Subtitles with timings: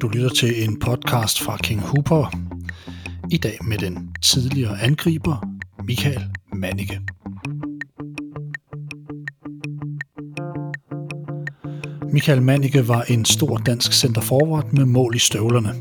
[0.00, 2.38] Du lytter til en podcast fra King Hooper.
[3.30, 5.48] I dag med den tidligere angriber,
[5.84, 6.22] Michael
[6.52, 7.00] Mannicke.
[12.12, 15.74] Michael Mannicke var en stor dansk centerforward med mål i støvlerne.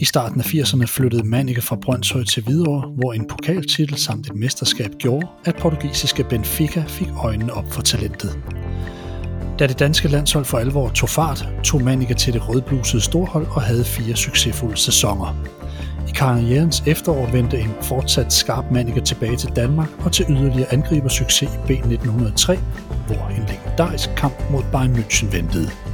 [0.00, 4.36] I starten af 80'erne flyttede Mannicke fra Brøndshøj til Hvidovre, hvor en pokaltitel samt et
[4.36, 8.38] mesterskab gjorde, at portugisiske Benfica fik øjnene op for talentet.
[9.58, 13.62] Da det danske landshold for alvor tog fart, tog Manike til det rødblusede storhold og
[13.62, 15.36] havde fire succesfulde sæsoner.
[16.08, 21.08] I karrierens efterår vendte en fortsat skarp Manike tilbage til Danmark og til yderligere angriber
[21.08, 22.58] succes i B1903,
[23.06, 25.85] hvor en legendarisk kamp mod Bayern München ventede.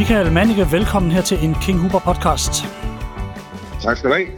[0.00, 2.52] Michael Manike, velkommen her til en King Huber podcast.
[3.82, 4.28] Tak skal du have.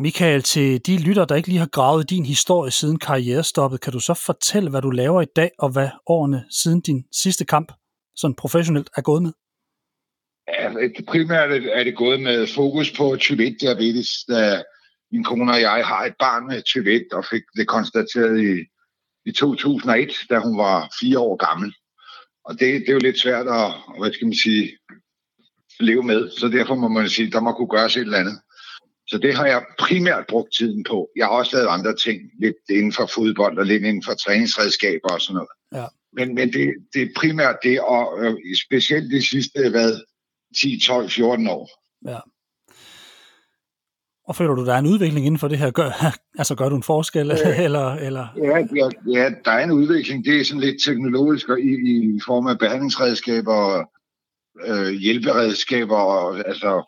[0.00, 4.00] Michael, til de lytter, der ikke lige har gravet din historie siden karrierestoppet, kan du
[4.00, 7.72] så fortælle, hvad du laver i dag, og hvad årene siden din sidste kamp,
[8.16, 9.32] sådan professionelt, er gået med?
[10.48, 10.68] Ja,
[11.08, 14.62] primært er det gået med fokus på type 1 diabetes, da
[15.12, 18.52] min kone og jeg har et barn med type 1, og fik det konstateret i,
[19.28, 21.74] i 2001, da hun var fire år gammel.
[22.44, 24.78] Og det, det er jo lidt svært at, hvad skal man sige,
[25.80, 26.30] leve med.
[26.30, 28.40] Så derfor må man sige, der må kunne gøres et eller andet.
[29.06, 31.08] Så det har jeg primært brugt tiden på.
[31.16, 35.08] Jeg har også lavet andre ting, lidt inden for fodbold og lidt inden for træningsredskaber
[35.12, 35.48] og sådan noget.
[35.74, 35.86] Ja.
[36.12, 38.34] Men, men det, det er primært det, og øh,
[38.66, 40.00] specielt de sidste, hvad,
[40.56, 41.68] 10, 12, 14 år.
[42.06, 42.18] Ja.
[44.28, 45.70] Og føler du, der er en udvikling inden for det her?
[45.70, 45.90] Gør,
[46.40, 47.30] altså gør du en forskel?
[47.30, 48.26] Øh, eller, eller?
[48.36, 48.88] Ja, ja,
[49.20, 50.24] ja, der er en udvikling.
[50.24, 51.72] Det er sådan lidt teknologisk og i,
[52.16, 53.84] i form af behandlingsredskaber,
[54.66, 56.82] øh, hjælperedskaber, og, altså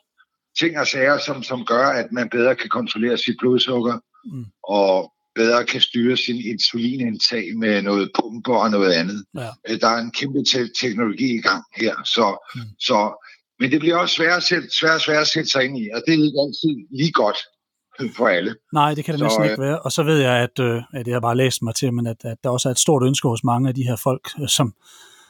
[0.58, 4.44] ting og sager, som, som gør, at man bedre kan kontrollere sit blodsukker, mm.
[4.68, 9.24] og bedre kan styre sin insulinindtag med noget pumper og noget andet.
[9.34, 9.48] Ja.
[9.68, 12.60] Øh, der er en kæmpe te- teknologi i gang her, så, mm.
[12.78, 13.23] så
[13.64, 16.14] men det bliver også svært, svært, svært, svært at sætte sig ind i, og det
[16.14, 17.36] er ikke altid lige godt
[18.16, 18.54] for alle.
[18.72, 19.78] Nej, det kan det så, næsten ikke være.
[19.80, 22.24] Og så ved jeg, at, øh, at jeg har bare læst mig til, men at,
[22.24, 24.74] at der også er et stort ønske hos mange af de her folk, øh, som,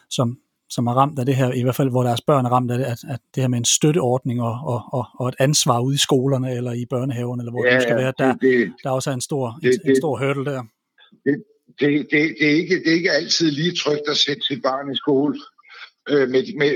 [0.09, 0.37] som,
[0.69, 2.77] som er ramt af det her, i hvert fald hvor deres børn er ramt af
[2.77, 5.95] det, at, at det her med en støtteordning og, og, og, og et ansvar ude
[5.95, 9.09] i skolerne eller i børnehaven, eller hvor ja, det skal være, der, det, der også
[9.09, 10.63] er en stor, det, en, en stor hurdle der.
[11.25, 11.43] Det,
[11.79, 14.91] det, det, det, er ikke, det er ikke altid lige trygt at sætte sit barn
[14.91, 15.39] i skole
[16.09, 16.69] øh, med, med,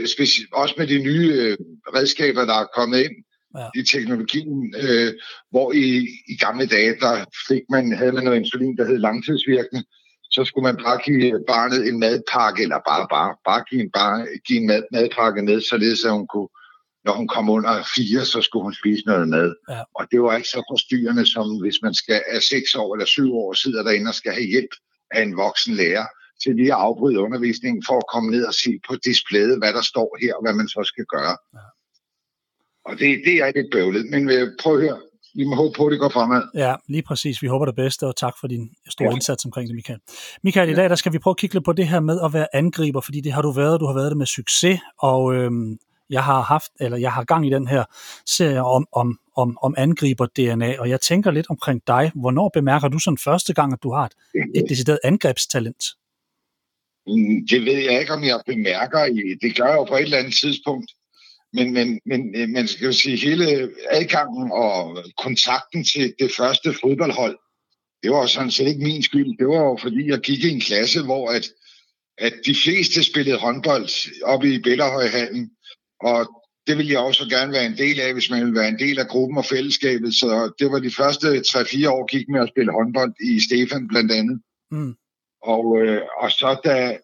[0.53, 1.57] også med de nye øh,
[1.95, 3.15] redskaber, der er kommet ind
[3.57, 3.79] ja.
[3.79, 5.13] i teknologien, øh,
[5.51, 9.83] hvor i, i gamle dage, der fik man, havde man noget insulin, der hed langtidsvirkende,
[10.31, 14.27] så skulle man bare give barnet en madpakke, eller bare, bare, bare give en, bare,
[14.47, 16.49] give en mad, madpakke med, således at hun kunne,
[17.05, 19.55] når hun kom under fire, så skulle hun spise noget mad.
[19.69, 19.81] Ja.
[19.95, 23.33] Og det var ikke så forstyrrende, som hvis man skal er seks år eller syv
[23.33, 24.73] år, sidder derinde og skal have hjælp
[25.11, 26.05] af en voksen lærer
[26.43, 29.81] til lige at afbryde undervisningen for at komme ned og se på displayet, hvad der
[29.81, 31.35] står her, og hvad man så skal gøre.
[31.57, 31.65] Ja.
[32.87, 34.99] Og det, det er lidt bøvlet, men øh, prøv at høre,
[35.35, 36.43] vi må håbe på, at det går fremad.
[36.55, 37.41] Ja, lige præcis.
[37.41, 39.13] Vi håber det bedste, og tak for din store ja.
[39.13, 39.99] indsats omkring det, Michael.
[40.43, 42.33] Michael, i dag der skal vi prøve at kigge lidt på det her med at
[42.33, 45.77] være angriber, fordi det har du været, du har været det med succes, og øhm,
[46.09, 47.83] jeg har haft, eller jeg har gang i den her
[48.25, 52.11] serie om, om, om, om angriber-DNA, og jeg tænker lidt omkring dig.
[52.15, 54.13] Hvornår bemærker du sådan første gang, at du har et,
[54.55, 55.83] et decideret angrebstalent?
[57.49, 58.99] Det ved jeg ikke, om jeg bemærker.
[59.41, 60.91] Det gør jeg jo på et eller andet tidspunkt.
[61.53, 66.73] Men, men, men øh, man skal jo sige, hele adgangen og kontakten til det første
[66.81, 67.37] fodboldhold,
[68.03, 69.37] det var sådan set ikke min skyld.
[69.37, 71.45] Det var jo fordi, jeg gik i en klasse, hvor at,
[72.17, 73.89] at de fleste spillede håndbold
[74.23, 75.51] oppe i Bellerhøjhallen.
[76.01, 76.19] Og
[76.67, 78.99] det ville jeg også gerne være en del af, hvis man ville være en del
[78.99, 80.13] af gruppen og fællesskabet.
[80.13, 84.11] Så det var de første 3-4 år, gik med at spille håndbold i Stefan blandt
[84.11, 84.41] andet.
[84.71, 84.93] Mm.
[85.41, 86.97] Og, øh, og så da,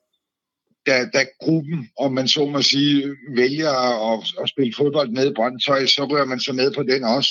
[0.85, 3.72] da, da gruppen, om man så må sige, vælger
[4.12, 7.29] at, at spille fodbold med i Brøndshøj, så rører man så med på den også.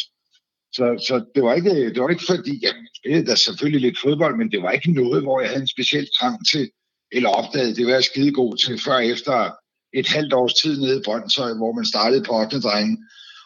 [0.73, 4.37] Så, så det, var ikke, det var ikke fordi, jeg spillede da selvfølgelig lidt fodbold,
[4.37, 6.71] men det var ikke noget, hvor jeg havde en speciel trang til,
[7.12, 9.50] eller opdagede, det var jeg skidegod til, før efter
[9.93, 12.61] et halvt års tid nede i Brøndshøj, hvor man startede på 8.
[12.61, 12.99] drenge,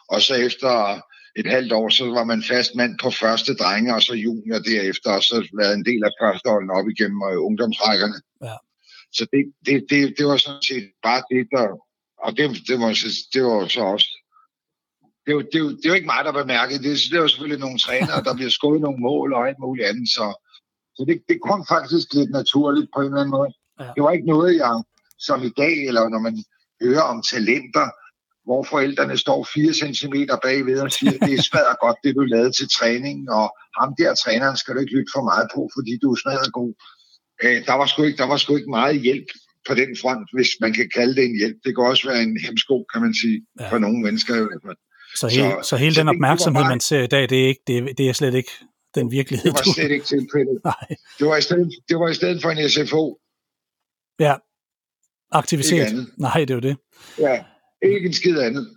[0.09, 1.01] og så efter
[1.39, 5.11] et halvt år, så var man fast mand på første drenge, og så junior derefter,
[5.17, 8.17] og så været en del af førsteholden op igennem øh, ungdomsrækkerne.
[8.47, 8.57] Ja.
[9.17, 11.67] Så det, det, det, det var sådan set bare det, der...
[12.25, 12.91] Og det, det, var,
[13.33, 14.09] det var så også...
[15.25, 16.93] Det var, det, var, det var ikke mig, der bemærkede det.
[17.11, 20.07] Det var selvfølgelig nogle trænere, der bliver skåret nogle mål og alt muligt andet.
[20.17, 20.25] Så,
[20.95, 23.51] så det, det kom faktisk lidt naturligt på en eller anden måde.
[23.79, 23.89] Ja.
[23.95, 24.83] Det var ikke noget, jeg
[25.27, 26.35] som i dag, eller når man
[26.83, 27.87] hører om talenter,
[28.49, 30.15] hvor forældrene står 4 cm
[30.45, 33.47] bagved og siger, det er smadret godt, det du lavede til træning, og
[33.79, 36.71] ham der træneren skal du ikke lytte for meget på, fordi du er smadret god.
[37.43, 39.29] Øh, der, var sgu ikke, der var sgu ikke meget hjælp
[39.67, 41.57] på den front, hvis man kan kalde det en hjælp.
[41.65, 43.69] Det kan også være en hemsko, kan man sige, ja.
[43.71, 44.33] for nogle mennesker.
[45.21, 47.63] Så, hele, så, så hele så den opmærksomhed, man ser i dag, det er, ikke,
[47.67, 48.53] det, er, det er slet ikke
[48.97, 49.51] den virkelighed.
[49.51, 50.57] Det var slet ikke tilfældet.
[50.71, 50.87] Nej.
[51.19, 53.03] Det var, i stedet, det var i stedet for en SFO.
[54.25, 54.33] Ja,
[55.41, 56.07] aktivitet.
[56.17, 56.75] Nej, det er jo det.
[57.19, 57.43] Ja,
[57.83, 58.67] ikke en skid andet.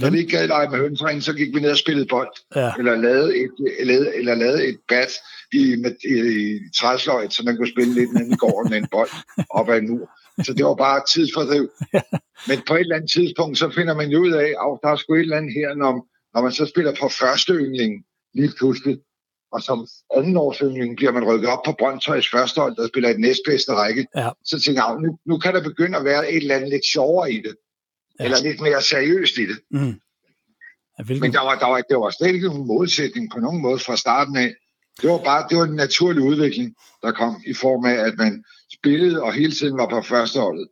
[0.00, 2.32] Når vi ikke gad lege med hønsringen, så gik vi ned og spillede bold.
[2.56, 2.72] Ja.
[2.78, 5.12] Eller, lavede et, eller, eller lavede et bat
[5.52, 6.16] i, med, i,
[6.46, 9.10] i træsløjt, så man kunne spille lidt ned i gården med en bold
[9.50, 10.10] op ad en mur.
[10.44, 11.70] Så det var bare tidsfordriv.
[11.94, 12.00] Ja.
[12.48, 14.96] Men på et eller andet tidspunkt, så finder man jo ud af, at der er
[14.96, 15.92] sgu et eller andet her, når,
[16.34, 17.92] når man så spiller på første yndling
[18.34, 18.98] lige pludselig,
[19.52, 19.86] og som
[20.16, 24.06] anden årsyndling bliver man rykket op på Brøndshøjs første hold, der spiller et næstbedste række.
[24.16, 24.28] Ja.
[24.44, 27.32] Så tænker jeg, nu, nu kan der begynde at være et eller andet lidt sjovere
[27.32, 27.54] i det.
[28.22, 28.26] Ja.
[28.26, 29.58] Eller lidt mere seriøst i det.
[29.70, 29.94] Mm.
[30.98, 33.78] Ja, Men der var, der var, det var slet ikke nogen modsætning på nogen måde
[33.78, 34.54] fra starten af.
[35.02, 38.44] Det var bare det var en naturlig udvikling, der kom i form af, at man
[38.78, 40.68] spillede og hele tiden var på første holdet.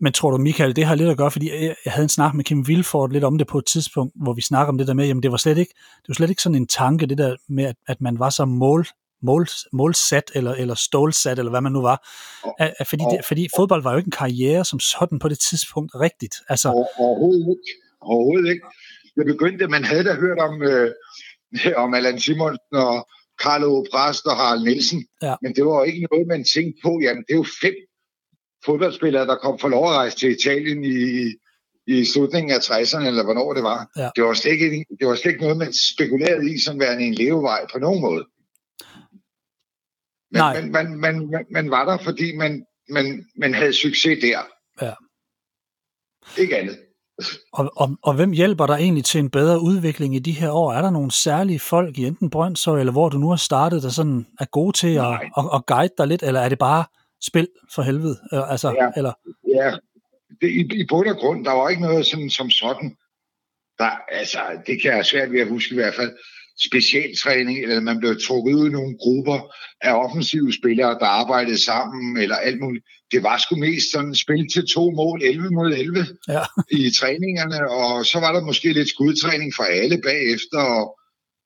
[0.00, 2.44] Men tror du, Michael, det har lidt at gøre, fordi jeg havde en snak med
[2.44, 5.06] Kim Wilford lidt om det på et tidspunkt, hvor vi snakker om det der med,
[5.06, 7.64] jamen det var slet ikke, det var slet ikke sådan en tanke, det der med,
[7.64, 8.86] at, at man var så mål,
[9.24, 12.08] mål, målsat eller, eller stålsat, eller hvad man nu var.
[12.58, 15.38] At, at fordi, det, fordi fodbold var jo ikke en karriere som sådan på det
[15.50, 16.34] tidspunkt rigtigt.
[16.48, 16.68] Altså,
[16.98, 17.80] overhovedet ikke.
[18.00, 18.66] Overhovedet ikke.
[19.16, 20.90] Det begyndte, man havde da hørt om, øh,
[21.84, 23.08] om Allan Simonsen og
[23.42, 25.34] Carlo Brast og Harald Nielsen, ja.
[25.42, 27.74] men det var jo ikke noget, man tænkte på, jamen det er jo fem
[28.66, 30.98] fodboldspillere, der kom for lov at rejse til Italien i,
[31.86, 33.90] i slutningen af 60'erne, eller hvornår det var.
[33.96, 34.08] Ja.
[34.16, 37.14] Det, var slet ikke, det var slet ikke noget, man spekulerede i som værende en
[37.14, 38.24] levevej på nogen måde.
[40.34, 40.60] Men Nej.
[40.60, 44.38] Man, man, man, man, man var der, fordi man, man, man havde succes der.
[44.82, 44.92] Ja.
[46.42, 46.78] Ikke andet.
[47.52, 50.72] Og, og, og hvem hjælper dig egentlig til en bedre udvikling i de her år?
[50.72, 53.88] Er der nogle særlige folk i enten Brøndshøj, eller hvor du nu har startet, der
[53.88, 56.84] sådan er gode til at, at, at guide dig lidt, eller er det bare
[57.22, 58.18] spil for helvede?
[58.32, 59.12] Altså, ja, eller?
[59.54, 59.76] ja.
[60.40, 62.96] Det, i, i bund og grund, der var ikke noget sådan, som sådan.
[63.78, 66.12] Der, altså, det kan jeg svært ved at huske i hvert fald
[66.68, 72.16] specialtræning, eller man blev trukket ud i nogle grupper af offensive spillere, der arbejdede sammen,
[72.16, 72.84] eller alt muligt.
[73.12, 76.42] Det var sgu mest sådan spil til to mål, 11 mod 11 ja.
[76.70, 80.98] i træningerne, og så var der måske lidt skudtræning for alle bagefter, og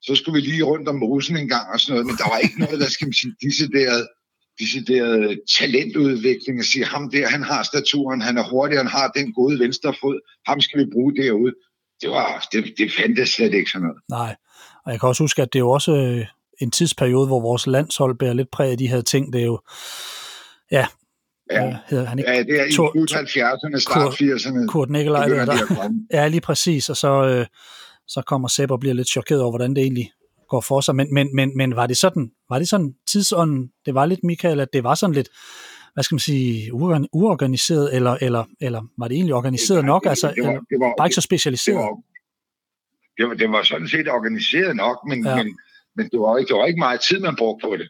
[0.02, 2.38] så skulle vi lige rundt om mosen en gang og sådan noget, men der var
[2.38, 4.08] ikke noget, der skal man sige, decideret,
[4.60, 9.32] decideret talentudvikling, at sige, ham der, han har staturen, han er hurtig, han har den
[9.32, 10.18] gode venstre fod,
[10.48, 11.52] ham skal vi bruge derude.
[12.00, 14.02] Det, var, det, det fandtes slet ikke sådan noget.
[14.08, 14.36] Nej,
[14.84, 16.26] og jeg kan også huske, at det er jo også øh,
[16.60, 19.32] en tidsperiode, hvor vores landshold bærer lidt præg af de her ting.
[19.32, 19.60] Det er jo,
[20.70, 20.86] ja,
[21.50, 22.30] Ja, hedder han ikke?
[22.30, 24.66] ja det er i slut 70'erne, start 80'erne.
[24.66, 27.46] Kurt Nikolaj, der, der, ja, lige præcis, og så, øh,
[28.08, 30.10] så kommer Sepp og bliver lidt chokeret over, hvordan det egentlig
[30.48, 30.96] går for sig.
[30.96, 34.60] Men, men, men, men var det sådan, var det sådan tidsånden, det var lidt, Michael,
[34.60, 35.28] at det var sådan lidt,
[35.98, 36.74] hvad skal man sige,
[37.12, 41.06] uorganiseret, eller, eller, eller var det egentlig organiseret nok, altså, det var, det var, bare
[41.06, 41.76] ikke så specialiseret?
[41.76, 41.96] Det var,
[43.18, 45.36] det var, det var sådan set organiseret nok, men, ja.
[45.36, 45.58] men,
[45.96, 47.88] men det, var ikke, det var ikke meget tid, man brugte på det.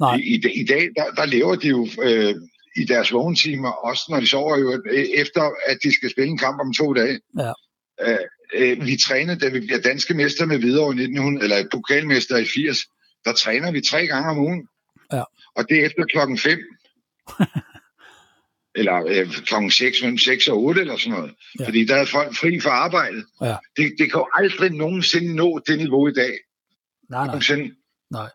[0.00, 0.16] Nej.
[0.16, 2.34] I, i, I dag, der, der lever de jo øh,
[2.76, 6.38] i deres vågentimer, også når de sover jo, øh, efter at de skal spille en
[6.38, 7.20] kamp om to dage.
[7.38, 7.52] Ja.
[8.06, 8.18] Øh,
[8.54, 12.46] øh, vi trænede, da vi bliver danske mester med videre i 1900, eller pokalmester i
[12.54, 12.78] 80,
[13.24, 14.68] der træner vi tre gange om ugen.
[15.12, 15.22] Ja.
[15.56, 16.58] Og det er efter klokken 5.
[18.78, 21.34] eller øh, klokken 6, mellem 6 og 8 eller sådan noget.
[21.60, 21.66] Ja.
[21.66, 23.24] Fordi der er folk fri for arbejde.
[23.42, 23.56] Ja.
[23.76, 26.32] Det, det kan jo aldrig nogensinde nå det niveau i dag.
[27.10, 27.26] Nej, nej.
[27.26, 27.74] Nogensinde.
[28.10, 28.30] nej.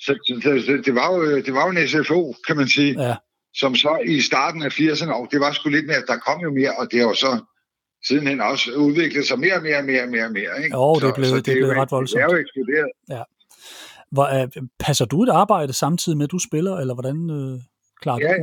[0.00, 3.16] Så, så, så det, var jo, det var jo en SFO, kan man sige, ja.
[3.54, 6.50] som så i starten af 80'erne, og det var sgu lidt mere, der kom jo
[6.50, 7.44] mere, og det har jo så
[8.06, 10.76] sidenhen også udviklet sig mere og mere og mere og mere, og mere ikke?
[10.76, 12.18] Jo, det er blevet, så, så det, det er blevet ret voldsomt.
[12.18, 12.90] Det er jo eksploderet.
[13.10, 13.22] Ja.
[14.10, 17.60] Hvor, uh, passer du et arbejde samtidig med, at du spiller, eller hvordan uh,
[18.02, 18.34] klarer ja,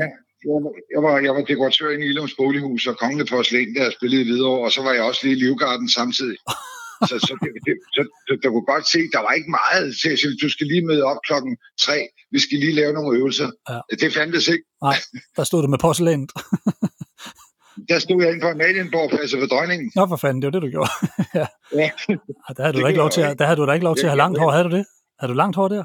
[0.51, 0.57] Ja,
[0.93, 4.25] jeg var, jeg var dekoratør i Ilums Bolighus og kongelig porcelæn, der jeg spillede i
[4.25, 6.37] Hvidovre, og så var jeg også lige i Livgarden samtidig.
[7.09, 10.09] så, så, det, det, så, så du kunne godt se, der var ikke meget til
[10.13, 11.97] at du skal lige møde op klokken tre,
[12.31, 13.49] vi skal lige lave nogle øvelser.
[13.69, 13.79] Ja.
[14.01, 14.65] Det fandtes ikke.
[14.87, 14.97] Nej,
[15.37, 16.31] der stod du med porcelænet.
[17.89, 19.91] der stod jeg inde på Amalienborg, altså ved dronningen.
[19.95, 20.91] Nå for fanden, det var det, du gjorde.
[21.39, 21.47] ja.
[21.81, 21.89] ja.
[22.57, 24.05] Der havde du da ikke lov til, at, der havde du da ikke lov til
[24.05, 24.85] at have langt hår, havde du det?
[25.19, 25.83] Havde du langt hår der?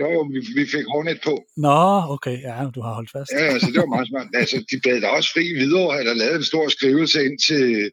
[0.00, 1.34] Jo, jo, vi, vi fik hårnet på.
[1.56, 1.78] Nå,
[2.14, 3.30] okay, ja, du har holdt fast.
[3.32, 4.26] ja, altså, det var meget smart.
[4.34, 7.90] Altså, de bad da også fri videre, eller lavet en stor skrivelse ind til,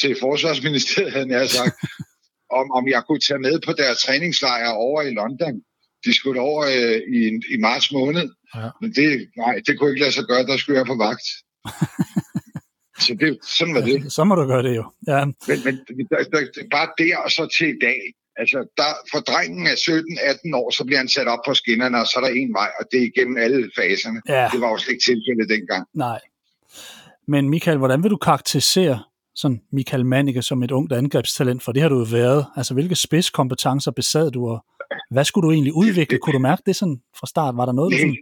[0.00, 1.74] til Forsvarsministeriet, havde jeg sagt,
[2.58, 5.54] om, om jeg kunne tage med på deres træningslejr over i London.
[6.04, 7.22] De skulle over øh, i,
[7.54, 8.28] i marts måned.
[8.54, 8.68] Ja.
[8.80, 11.26] Men det, nej, det kunne ikke lade sig gøre, der skulle jeg på vagt.
[13.04, 14.12] Så det, sådan var det.
[14.12, 14.84] Så må du gøre det jo.
[15.06, 15.24] Ja.
[15.24, 16.40] Men, men der, der,
[16.70, 18.00] bare der og så til i dag,
[18.40, 19.76] altså der, for drengen er
[20.52, 22.70] 17-18 år, så bliver han sat op på skinnerne, og så er der en vej,
[22.80, 24.20] og det er igennem alle faserne.
[24.28, 24.48] Ja.
[24.52, 25.82] Det var jo slet ikke tilfældet dengang.
[25.94, 26.20] Nej.
[27.32, 28.98] Men Michael, hvordan vil du karakterisere
[29.34, 32.46] sådan Michael Mannicke som et ungt angrebstalent, for det har du jo været.
[32.56, 34.64] Altså, hvilke spidskompetencer besad du, og
[35.10, 36.18] hvad skulle du egentlig udvikle?
[36.18, 37.56] Kunne du mærke det sådan fra start?
[37.56, 38.16] Var der noget, du sådan...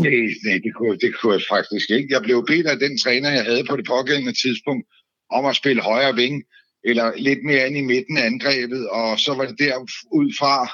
[0.00, 2.08] Nej, nej det, kunne, det kunne jeg faktisk ikke.
[2.14, 4.84] Jeg blev bedt af den træner, jeg havde på det pågældende tidspunkt,
[5.30, 6.34] om at spille højre ving,
[6.84, 9.78] eller lidt mere ind i midten af angrebet, og så var det der
[10.12, 10.70] ud fra,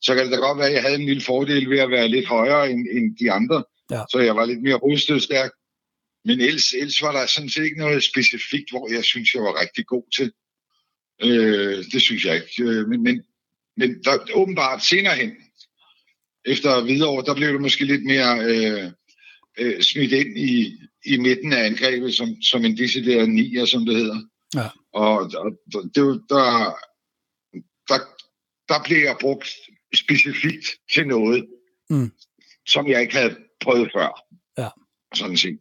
[0.00, 2.08] så kan det da godt være, at jeg havde en lille fordel ved at være
[2.08, 4.02] lidt højere end, end de andre, Ja.
[4.10, 5.50] så jeg var lidt mere rodstødstærk.
[6.24, 9.60] Men ellers, ellers var der sådan set ikke noget specifikt, hvor jeg synes, jeg var
[9.60, 10.32] rigtig god til.
[11.22, 12.62] Øh, det synes jeg ikke.
[12.62, 13.22] Øh, men, men,
[13.76, 15.32] men der, åbenbart senere hen,
[16.44, 18.90] efter videre der blev det måske lidt mere øh,
[19.58, 20.72] øh, smidt ind i,
[21.04, 24.20] i midten af angrebet som, som en decideret nier, som det hedder.
[24.54, 24.68] Ja.
[25.02, 25.30] Og,
[25.94, 26.44] det, var- der,
[27.88, 27.98] der,
[28.68, 29.48] der blev jeg brugt
[29.94, 31.46] specifikt til noget,
[31.90, 32.10] Mm.
[32.68, 34.10] som jeg ikke havde prøvet før.
[34.58, 34.68] Ja.
[35.14, 35.60] Sådan set.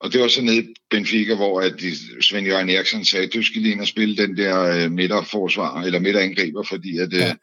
[0.00, 3.42] Og det var så nede i Benfica, hvor at de, Svend Jørgen Eriksen sagde, du
[3.42, 7.28] skal lige ind og spille den der øh, midterforsvar, eller midterangriber, fordi at, Ja.
[7.28, 7.34] øh,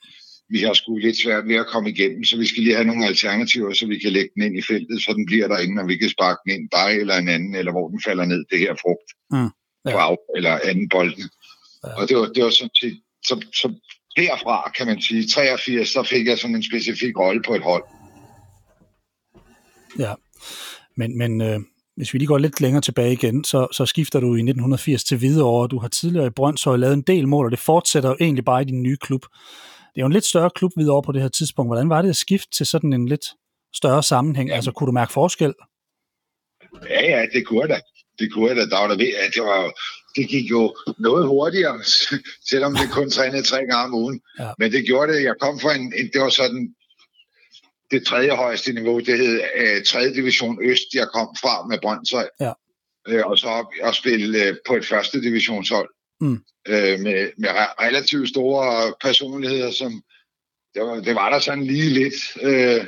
[0.49, 3.05] vi har sgu lidt svært ved at komme igennem, så vi skal lige have nogle
[3.05, 5.97] alternativer, så vi kan lægge den ind i feltet, så den bliver derinde, og vi
[5.97, 8.73] kan sparke den ind bare eller en anden, eller hvor den falder ned, det her
[8.83, 9.09] frugt.
[9.31, 9.51] Mm.
[9.85, 9.91] Ja.
[9.91, 11.29] På af, eller anden bolden.
[11.83, 12.01] Ja.
[12.01, 13.73] Og det var, det var sådan set, så, så
[14.17, 17.83] derfra kan man sige, 83, så fik jeg sådan en specifik rolle på et hold.
[19.99, 20.13] Ja.
[20.97, 21.59] Men, men øh,
[21.95, 25.17] hvis vi lige går lidt længere tilbage igen, så, så skifter du i 1980 til
[25.17, 25.67] Hvidovre.
[25.67, 28.61] Du har tidligere i Brøndshøj lavet en del mål, og det fortsætter jo egentlig bare
[28.61, 29.21] i din nye klub.
[29.21, 31.69] Det er jo en lidt større klub Hvidovre på det her tidspunkt.
[31.69, 33.25] Hvordan var det at skifte til sådan en lidt
[33.73, 34.49] større sammenhæng?
[34.49, 34.55] Ja.
[34.55, 35.53] Altså, kunne du mærke forskel?
[36.89, 37.79] Ja, ja, det kunne da.
[38.21, 38.65] Det kunne jeg da.
[38.65, 39.61] Der ved, at det, var,
[40.15, 41.79] det gik jo noget hurtigere,
[42.51, 44.21] selvom det kun trænede tre gange om ugen.
[44.39, 44.49] Ja.
[44.59, 45.23] Men det gjorde det.
[45.23, 46.75] Jeg kom fra en, en det var sådan
[47.91, 50.13] det tredje højeste niveau, det hed øh, 3.
[50.13, 52.27] division Øst, jeg kom fra med Brøndshøj.
[52.39, 52.51] Ja.
[53.07, 55.89] Øh, og så op og spille øh, på et første divisionshold.
[56.21, 56.39] Mm.
[56.67, 60.01] Øh, med, med re- relativt store personligheder, som
[60.73, 62.19] det var, det var der sådan lige lidt.
[62.41, 62.85] Øh,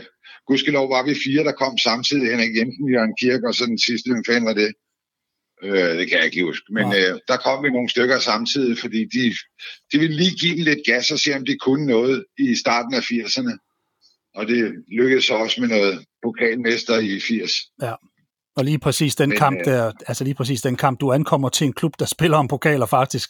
[0.48, 2.32] gudskelov var vi fire, der kom samtidig.
[2.32, 4.72] Henrik Jensen, Jørgen Kirk og så den sidste, hvem fanden var det?
[5.64, 6.66] Øh, det kan jeg ikke huske.
[6.74, 9.34] Men øh, der kom vi nogle stykker samtidig, fordi de,
[9.92, 12.94] de ville lige give den lidt gas og se, om de kunne noget i starten
[12.94, 13.58] af 80'erne.
[14.36, 17.52] Og det lykkedes så også med noget pokalmester i 80.
[18.56, 21.50] Og lige præcis den Men, kamp øh, der, altså lige præcis den kamp, du ankommer
[21.50, 23.30] til en klub, der spiller om pokaler faktisk,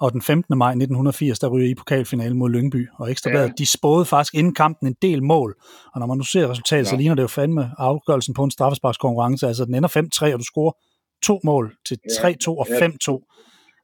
[0.00, 0.58] og den 15.
[0.58, 3.52] maj 1980, der ryger I pokalfinalen mod Lyngby, og Ekstrabladet, Ja.
[3.58, 5.54] de spåede faktisk inden kampen en del mål,
[5.94, 6.88] og når man nu ser resultatet, ja.
[6.88, 6.98] så Ja.
[7.00, 10.72] ligner det jo fandme afgørelsen på en straffesparkskonkurrence, altså den ender 5-3, og du scorer
[11.22, 12.28] to mål til Ja.
[12.28, 12.86] 3-2 og Ja.
[12.86, 13.24] 5-2.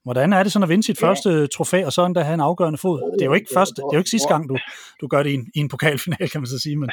[0.05, 1.07] Hvordan er det sådan at vinde sit Ja.
[1.09, 2.99] første trofæ, og så endda have en afgørende fod?
[3.19, 4.57] Det er jo ikke, første, det er jo ikke sidste gang, du,
[5.01, 6.91] du gør det i en, i en pokalfinal, kan man så sige, men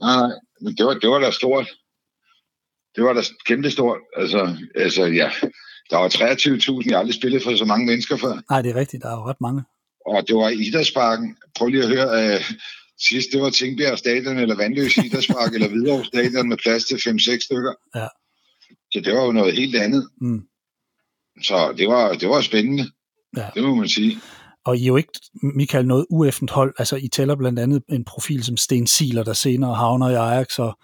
[0.00, 0.30] Nej, nej,
[0.60, 1.66] men det var, det var da stort.
[2.96, 3.98] Det var da kæmpe stort.
[4.16, 5.30] Altså, altså ja,
[5.90, 8.34] der var 23.000, jeg har aldrig spillet for så mange mennesker før.
[8.50, 9.62] nej, det er rigtigt, der er jo ret mange.
[10.06, 11.36] Og det var i Idrætsparken.
[11.56, 12.40] Prøv lige at høre, øh,
[13.08, 17.44] sidst det var Tingbjerg Stadion, eller Vandløs Idrætspark, eller Hvidovre Stadion med plads til 5-6
[17.44, 17.72] stykker.
[17.94, 18.06] Ja.
[18.92, 20.08] Så det var jo noget helt andet.
[20.20, 20.42] Mm.
[21.42, 22.84] Så det var, det var spændende.
[23.36, 23.48] Ja.
[23.54, 24.18] Det må man sige.
[24.64, 26.74] Og I er jo ikke, Michael, noget ueffent hold.
[26.78, 30.58] Altså, I tæller blandt andet en profil som Sten Siler, der senere havner i Ajax,
[30.58, 30.78] og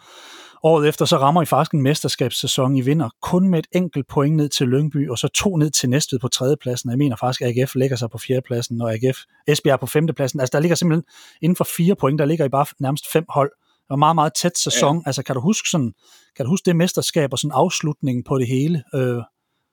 [0.63, 2.77] året efter, så rammer I faktisk en mesterskabssæson.
[2.77, 5.91] I vinder kun med et enkelt point ned til Lyngby, og så to ned til
[5.91, 6.91] Næstved på tredjepladsen.
[6.91, 10.41] Jeg mener faktisk, at AGF lægger sig på fjerdepladsen, og AGF Esbjerg på femtepladsen.
[10.41, 11.05] Altså, der ligger simpelthen
[11.43, 13.53] inden for fire point, der ligger I bare nærmest fem hold.
[13.89, 14.97] Det var meget, meget tæt sæson.
[14.97, 15.03] Ja.
[15.07, 15.93] Altså, kan du huske sådan,
[16.37, 18.83] kan du huske det mesterskab og sådan afslutningen på det hele?
[18.95, 19.23] Øh,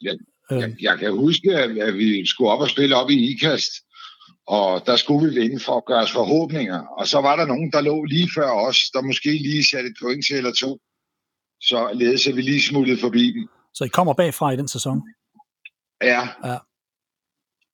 [0.01, 0.13] Ja,
[0.51, 3.71] øh, Jeg, jeg kan huske, at, vi skulle op og spille op i IKAST,
[4.47, 6.79] og der skulle vi vinde for at gøre os forhåbninger.
[6.99, 9.95] Og så var der nogen, der lå lige før os, der måske lige satte et
[10.01, 10.79] point til eller to.
[11.61, 13.47] Så ledes vi lige smuttede forbi dem.
[13.73, 15.01] så I kommer bagfra i den sæson.
[16.03, 16.27] Ja.
[16.45, 16.57] Ja.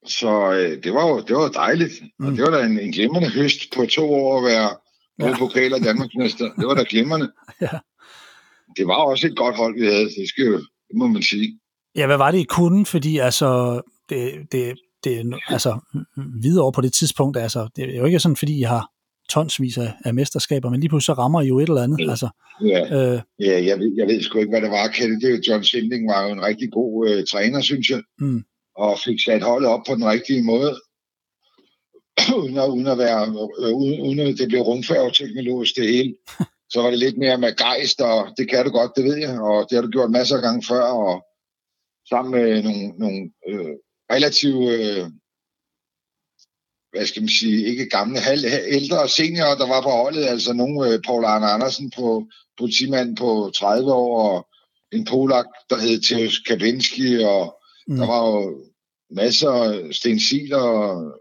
[0.06, 1.94] Så øh, det var jo det var dejligt.
[2.20, 2.26] Mm.
[2.26, 4.70] Og det var da en, en glimrende høst på to år at være
[5.20, 5.36] både Ja.
[5.36, 5.38] ja.
[5.40, 6.46] pokal og Danmarksmester.
[6.60, 7.32] Det var da glimrende.
[7.62, 7.68] Ja.
[8.78, 10.06] Det var også et godt hold, vi havde.
[10.06, 11.60] Det, skal jo, det må man sige.
[11.96, 12.86] Ja, hvad var det, I kunne?
[12.86, 15.80] Fordi altså, det, det, det er altså,
[16.42, 18.90] videre over på det tidspunkt, altså, det er jo ikke sådan, fordi I har
[19.30, 22.00] tonsvis af, af mesterskaber, men lige pludselig så rammer I jo et eller andet.
[22.04, 22.10] Mm.
[22.10, 22.30] Altså,
[22.62, 22.82] Ja.
[23.14, 24.88] øh, Ja, jeg ved, jeg ved sgu ikke, hvad det var.
[24.88, 28.02] Kenneth, det er jo- John Sinding var jo en rigtig god øh, træner, synes jeg.
[28.20, 28.42] mm,
[28.76, 30.72] Og fik sat holdet op på den rigtige måde.
[32.42, 33.22] uden, at, uden at være,
[33.60, 36.16] øh, uden, uden at det blev rumfærgeteknologisk det hele.
[36.70, 39.40] Så var det lidt mere med gejst, og det kan du godt, det ved jeg.
[39.40, 40.82] Og det har du gjort masser af gange før.
[40.82, 41.24] Og
[42.10, 43.76] sammen med nogle, nogle øh,
[44.12, 45.06] relativt, øh,
[46.92, 50.94] hvad skal man sige, ikke gamle, halv, ældre seniorer, der var på holdet, altså nogle
[50.94, 54.48] øh, Paul Arne Andersen på politimanden på 30 år, og
[54.92, 57.96] en polak, der hed Theos Kabinski, og mm.
[57.98, 58.66] der var jo
[59.10, 61.14] masser af Sten Siler og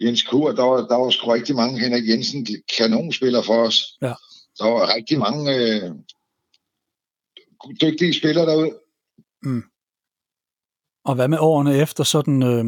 [0.00, 2.46] Jens Kur, der var, der var sgu rigtig mange, Henrik Jensen,
[2.78, 3.76] kanonspiller for os.
[4.02, 4.14] Ja.
[4.58, 5.90] Der var rigtig mange øh,
[7.80, 8.78] dygtige spillere derude.
[9.42, 9.62] Mm.
[11.04, 12.64] Og hvad med årene efter sådan, øh,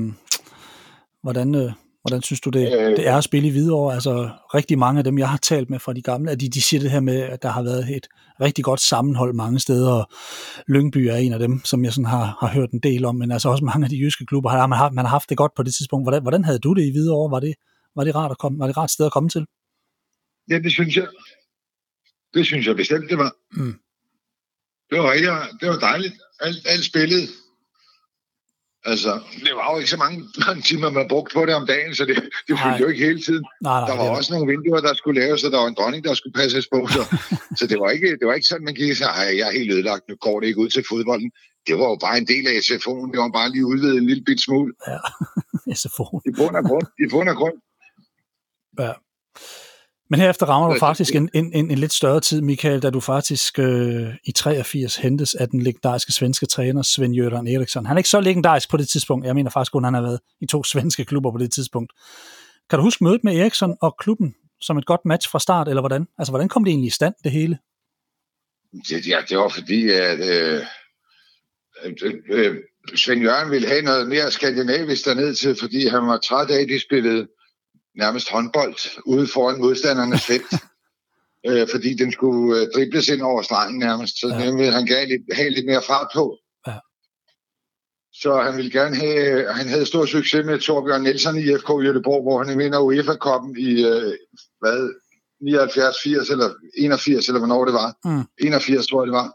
[1.23, 1.73] hvordan, øh,
[2.07, 3.95] hvordan synes du, det, øh, det er at spille i Hvidovre?
[3.95, 6.63] Altså rigtig mange af dem, jeg har talt med fra de gamle, at de, de
[6.63, 8.07] siger det her med, at der har været et
[8.41, 10.11] rigtig godt sammenhold mange steder, og
[10.69, 13.31] Lyngby er en af dem, som jeg sådan har, har hørt en del om, men
[13.31, 15.53] altså også mange af de jyske klubber, har, man, har, man har haft det godt
[15.57, 16.05] på det tidspunkt.
[16.05, 17.31] Hvordan, hvordan havde du det i Hvidovre?
[17.31, 17.55] Var det,
[17.97, 19.47] var det rart at komme, var det rart sted at komme til?
[20.51, 21.09] Ja, det synes jeg.
[22.35, 23.33] Det synes jeg bestemt, det var.
[23.53, 23.75] Mm.
[24.91, 25.29] Det var rigtig,
[25.61, 26.15] det var dejligt.
[26.41, 27.29] Alt, alt spillet
[28.93, 29.13] Altså,
[29.47, 32.05] det var jo ikke så mange, mange timer, man brugte på det om dagen, så
[32.05, 32.17] det,
[32.49, 33.45] det fyldte jo ikke hele tiden.
[33.63, 36.05] Nej, nej, der var også nogle vinduer, der skulle laves, så der var en dronning,
[36.05, 36.87] der skulle passes på.
[36.95, 37.03] Så,
[37.59, 39.73] så det, var ikke, det var ikke sådan, man gik og sagde, jeg er helt
[39.73, 41.31] ødelagt, nu går det ikke ud til fodbolden.
[41.67, 44.25] Det var jo bare en del af SFO'en, det var bare lige udvidet en lille
[44.25, 44.73] bit smule.
[44.87, 44.99] Ja,
[45.83, 46.21] SFO'en.
[46.29, 46.87] I bund og grund.
[47.05, 47.57] I bund og grund.
[48.79, 48.93] Ja.
[50.11, 53.01] Men herefter rammer du faktisk en, en, en, en lidt større tid, Michael, da du
[53.01, 57.87] faktisk øh, i 83 hentes af den legendariske svenske træner Sven Jørgen Eriksson.
[57.87, 59.27] Han er ikke så legendarisk på det tidspunkt.
[59.27, 61.93] Jeg mener faktisk kun, han har været i to svenske klubber på det tidspunkt.
[62.71, 65.83] Kan du huske mødet med Eriksson og klubben som et godt match fra start, eller
[65.83, 66.07] hvordan?
[66.19, 67.59] Altså, hvordan kom det egentlig i stand, det hele?
[68.89, 70.63] Det, ja, det var fordi, at øh,
[71.85, 72.57] øh, øh,
[72.95, 76.69] Svend Jørgen ville have noget mere skandinavisk derned til, fordi han var træt af, at
[76.69, 77.29] de spillede
[77.97, 78.77] nærmest håndbold
[79.07, 80.55] ude foran modstandernes felt.
[81.47, 84.21] øh, fordi den skulle øh, dribles ind over stregen nærmest.
[84.21, 84.47] Så ja.
[84.47, 86.39] den ville han gerne have lidt mere fart på.
[86.67, 86.79] Ja.
[88.13, 92.23] Så han ville gerne have, han havde stor succes med Torbjørn Nielsen i FK Jødeborg,
[92.23, 94.13] hvor han vinder UEFA-koppen i, øh,
[94.61, 94.91] hvad,
[95.41, 97.95] 79, 80 eller 81, eller hvornår det var.
[98.05, 98.25] Mm.
[98.41, 99.33] 81, tror jeg det var.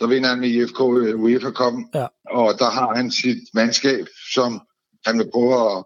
[0.00, 1.88] Der vinder han med IFK øh, UEFA-koppen.
[1.94, 2.06] Ja.
[2.30, 4.60] Og der har han sit mandskab, som
[5.06, 5.84] han vil prøve at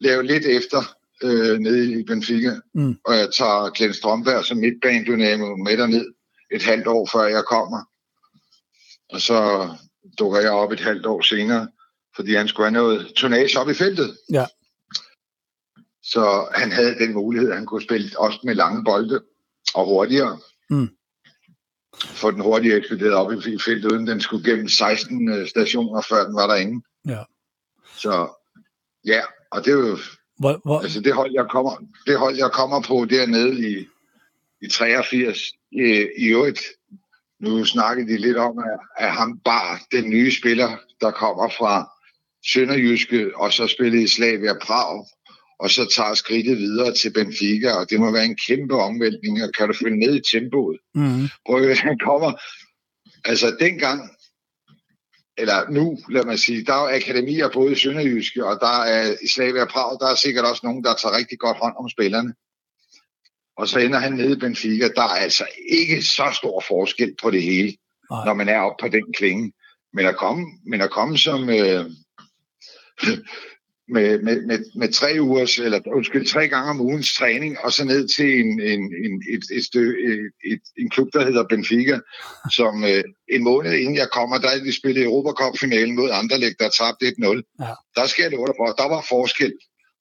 [0.00, 2.96] lave lidt efter øh, nede i Benfica, mm.
[3.04, 6.06] og jeg tager Glenn Strømberg som midtbanedynamo med derned
[6.50, 7.80] et halvt år før jeg kommer.
[9.08, 9.68] Og så
[10.18, 11.68] dukker jeg op et halvt år senere,
[12.16, 14.16] fordi han skulle have noget tonnage op i feltet.
[14.32, 14.46] Ja.
[16.02, 19.20] Så han havde den mulighed, at han kunne spille også med lange bolde
[19.74, 20.38] og hurtigere.
[20.70, 20.88] Mm.
[21.94, 26.24] For den hurtige ekspederet op i feltet, uden den skulle gennem 16 øh, stationer, før
[26.24, 26.84] den var derinde.
[27.06, 27.22] Ja.
[27.96, 28.28] Så
[29.04, 29.98] ja, og det er jo
[30.38, 30.80] hvor, hvor...
[30.80, 33.86] Altså det hold, jeg kommer, det hold, jeg kommer på dernede i,
[34.62, 35.38] i 83,
[35.72, 36.60] i, i øvrigt,
[37.40, 41.90] nu snakkede de lidt om, at, at ham bare den nye spiller, der kommer fra
[42.52, 45.06] Sønderjyske, og så spillede i Slavia Prag,
[45.58, 49.50] og så tager skridtet videre til Benfica, og det må være en kæmpe omvæltning, og
[49.58, 50.78] kan du følge ned i tempoet?
[50.94, 51.28] Mm.
[51.46, 52.32] Prøv at han kommer,
[53.24, 54.10] altså dengang,
[55.38, 59.28] eller nu, lad mig sige, der er akademier både i Sønderjyske, og der er i
[59.28, 62.34] Slavia Prag, der er sikkert også nogen, der tager rigtig godt hånd om spillerne.
[63.56, 64.88] Og så ender han nede i Benfica.
[64.88, 67.76] Der er altså ikke så stor forskel på det hele,
[68.10, 68.24] Nej.
[68.24, 69.52] når man er oppe på den klinge.
[69.92, 71.84] Men at komme, men at komme som, øh,
[73.88, 77.84] med, med, med, med tre ugers, eller undskyld, tre gange om ugens træning, og så
[77.84, 81.98] ned til en, en, en, et, et, stø, et, et, en klub, der hedder Benfica,
[82.50, 86.68] som øh, en måned inden jeg kommer, der er de spillet Europacup-finalen mod Anderlecht, der
[86.68, 87.56] tabte 1-0.
[87.60, 87.74] Ja.
[87.96, 88.66] Der sker det for.
[88.82, 89.52] Der var forskel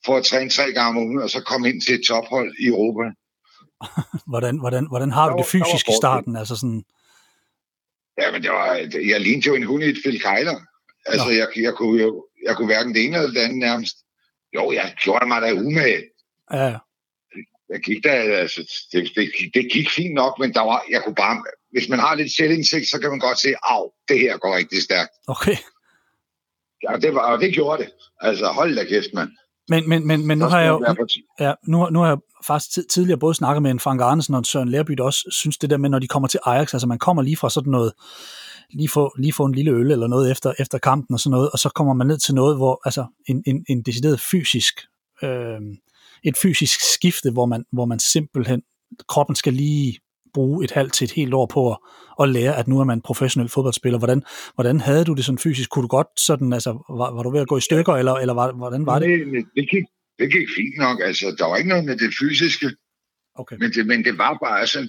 [0.06, 2.68] for at træne tre gange om ugen, og så komme ind til et tophold i
[2.68, 3.04] Europa.
[4.32, 6.36] hvordan, hvordan, hvordan har du det fysisk i starten?
[6.36, 6.84] Altså sådan...
[8.22, 8.74] Ja, men det var,
[9.14, 10.58] jeg lignede jo en hund i et fælkejler.
[11.08, 13.96] Altså, jeg, jeg, kunne jo jeg kunne hverken det ene eller det andet nærmest.
[14.56, 16.04] Jo, jeg gjorde mig da umage.
[16.54, 16.78] Ja.
[17.70, 21.16] Jeg gik da, altså, det, det, det, gik fint nok, men der var, jeg kunne
[21.16, 24.58] bare, hvis man har lidt selvindsigt, så kan man godt se, at det her går
[24.58, 25.12] rigtig stærkt.
[25.28, 25.58] Okay.
[26.84, 27.92] Ja, det var, og det gjorde det.
[28.22, 29.30] Altså, hold da kæft, mand.
[29.70, 30.96] Men, men, men, men nu har jeg jo,
[31.40, 34.46] ja, nu, nu har jeg faktisk tidligere både snakket med en Frank Arnesen og en
[34.46, 37.22] Søren Lærby, også synes det der med, når de kommer til Ajax, altså man kommer
[37.24, 37.94] lige fra sådan noget,
[38.74, 41.50] lige få, lige få en lille øl eller noget efter, efter kampen og sådan noget,
[41.50, 44.82] og så kommer man ned til noget, hvor altså en, en, en decideret fysisk,
[45.24, 45.60] øh,
[46.24, 48.62] et fysisk skifte, hvor man, hvor man simpelthen,
[49.08, 50.00] kroppen skal lige
[50.34, 51.78] bruge et halvt til et helt år på at,
[52.22, 54.00] at lære, at nu er man professionel fodboldspiller.
[54.00, 54.24] Hvordan,
[54.56, 55.70] hvordan havde du det sådan fysisk?
[55.70, 58.34] Kunne du godt sådan, altså, var, var du ved at gå i stykker, eller, eller
[58.34, 59.10] var, hvordan var det?
[59.10, 59.86] Det, det, gik,
[60.20, 60.98] det gik fint nok.
[61.04, 62.68] Altså, der var ikke noget med det fysiske.
[63.36, 63.56] Okay.
[63.60, 64.80] Men, det, men det var bare, altså,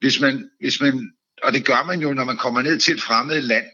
[0.00, 0.94] hvis man, hvis man
[1.44, 3.66] og det gør man jo, når man kommer ned til et fremmed land,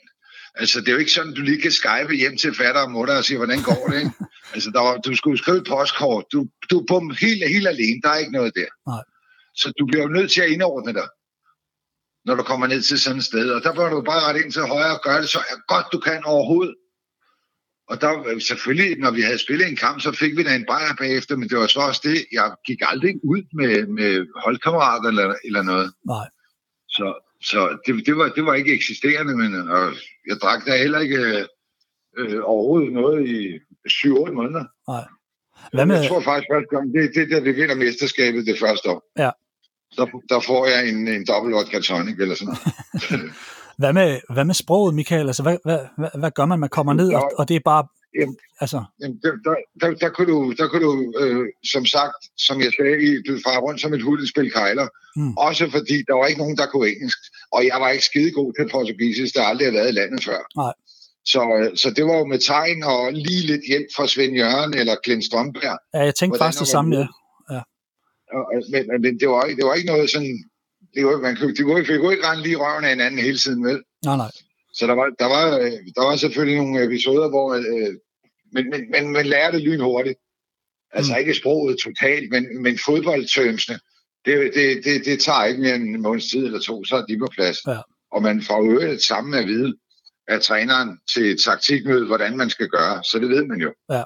[0.55, 3.17] Altså, det er jo ikke sådan, du lige kan skype hjem til fatter og mutter
[3.17, 4.13] og sige, hvordan går det, ikke?
[4.55, 6.25] altså, der var, du skulle skrive postkort.
[6.33, 8.01] Du, du er på helt, helt alene.
[8.03, 8.71] Der er ikke noget der.
[8.91, 9.03] Nej.
[9.55, 11.09] Så du bliver jo nødt til at indordne dig,
[12.25, 13.51] når du kommer ned til sådan et sted.
[13.51, 15.99] Og der bør du bare ret ind til højre og gøre det så godt du
[15.99, 16.75] kan overhovedet.
[17.89, 20.95] Og der selvfølgelig, når vi havde spillet en kamp, så fik vi da en bajer
[20.99, 25.35] bagefter, men det var så også det, jeg gik aldrig ud med, med holdkammerater eller,
[25.45, 25.93] eller noget.
[26.07, 26.27] Nej.
[26.89, 29.93] Så, så det, det, var, det var ikke eksisterende, men og
[30.27, 31.47] jeg drak da heller ikke
[32.19, 34.65] øh, overhovedet noget i 7-8 måneder.
[34.89, 35.05] Nej.
[35.73, 35.97] Hvad med...
[35.97, 39.03] Jeg tror faktisk første gang, det er det, der vi vinder mesterskabet det første år.
[39.19, 39.31] Ja.
[39.97, 43.33] Der, der får jeg en, en dobbelt vodka tonic eller sådan noget.
[43.81, 45.27] hvad, med, hvad med sproget, Michael?
[45.27, 46.61] Altså, hvad, hvad, hvad, hvad gør man?
[46.61, 47.87] Man kommer ned, og, og det er bare...
[48.19, 48.85] Jamen, altså...
[49.01, 52.73] Jamen, der, der, der, der kunne du, der kunne du øh, som sagt, som jeg
[52.77, 54.89] sagde, du far rundt som et hul spil kejler.
[55.17, 55.37] Mm.
[55.37, 57.19] Også fordi der var ikke nogen, der kunne engelsk.
[57.53, 60.41] Og jeg var ikke skide god til portugisisk, der aldrig har været i landet før.
[60.57, 60.75] Nej.
[61.33, 64.75] Så, øh, så det var jo med tegn og lige lidt hjælp fra Svend Jørgen
[64.81, 65.79] eller Glenn Strømberg.
[65.95, 67.07] Ja, jeg tænkte faktisk det samme, ja.
[67.55, 67.63] ja.
[68.73, 70.45] Men, men det, var, det var ikke noget sådan...
[70.95, 73.39] Det var, man kunne, det kunne, det kunne ikke rende lige røven af hinanden hele
[73.39, 73.83] tiden, vel?
[74.05, 74.31] Nej, nej.
[74.73, 77.55] Så der var, der var, øh, der var selvfølgelig nogle episoder, hvor...
[77.55, 77.95] Øh,
[78.53, 80.19] men, men, men man lærer det lynhurtigt.
[80.93, 81.19] Altså mm.
[81.19, 83.79] ikke sproget totalt, men, men fodboldtømsene,
[84.25, 87.05] det, det, det, det tager ikke mere end en måneds tid eller to, så er
[87.05, 87.59] de på plads.
[87.67, 87.79] Ja.
[88.13, 89.75] Og man får øvrigt sammen at vide
[90.29, 93.05] af træneren til et taktikmøde, hvordan man skal gøre.
[93.05, 93.73] Så det ved man jo.
[93.91, 94.03] Ja.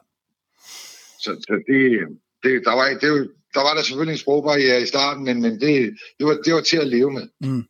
[1.20, 2.00] Så, så det,
[2.42, 5.96] det, der, var, det, der var der selvfølgelig en sprogbarriere i starten, men, men det,
[6.18, 7.28] det, var, det var til at leve med.
[7.40, 7.64] Mm.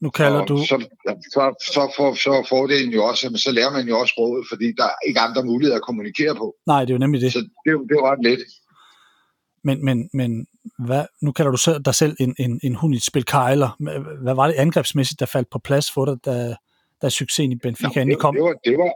[0.00, 0.56] Nu kalder og du...
[0.58, 4.12] Så, så, så, får, så får det jo også, men så lærer man jo også
[4.12, 6.54] sproget, fordi der er ikke andre muligheder at kommunikere på.
[6.66, 7.32] Nej, det er jo nemlig det.
[7.32, 8.38] Så det, det var ret let.
[9.64, 10.46] Men, men, men
[10.86, 13.70] hvad, nu kalder du dig selv en, en, en hund i et spil kejler.
[14.22, 16.54] Hvad var det angrebsmæssigt, der faldt på plads for dig, da,
[17.02, 18.34] da succesen i Benfica Nå, endelig kom?
[18.34, 18.92] Det var, det, var,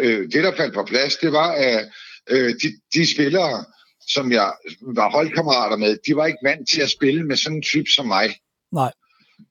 [0.00, 1.88] øh, det, der faldt på plads, det var, at
[2.30, 3.64] øh, de, de spillere,
[4.08, 7.62] som jeg var holdkammerater med, de var ikke vant til at spille med sådan en
[7.62, 8.36] type som mig.
[8.72, 8.92] Nej.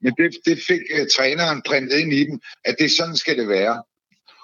[0.02, 3.48] Men det, det fik uh, træneren printet ind i dem, at det sådan skal det
[3.48, 3.82] være.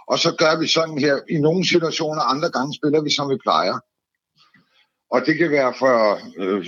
[0.09, 1.21] Og så gør vi sådan her.
[1.31, 3.77] I nogle situationer, andre gange spiller vi, som vi plejer.
[5.11, 6.67] Og det kan være for øh,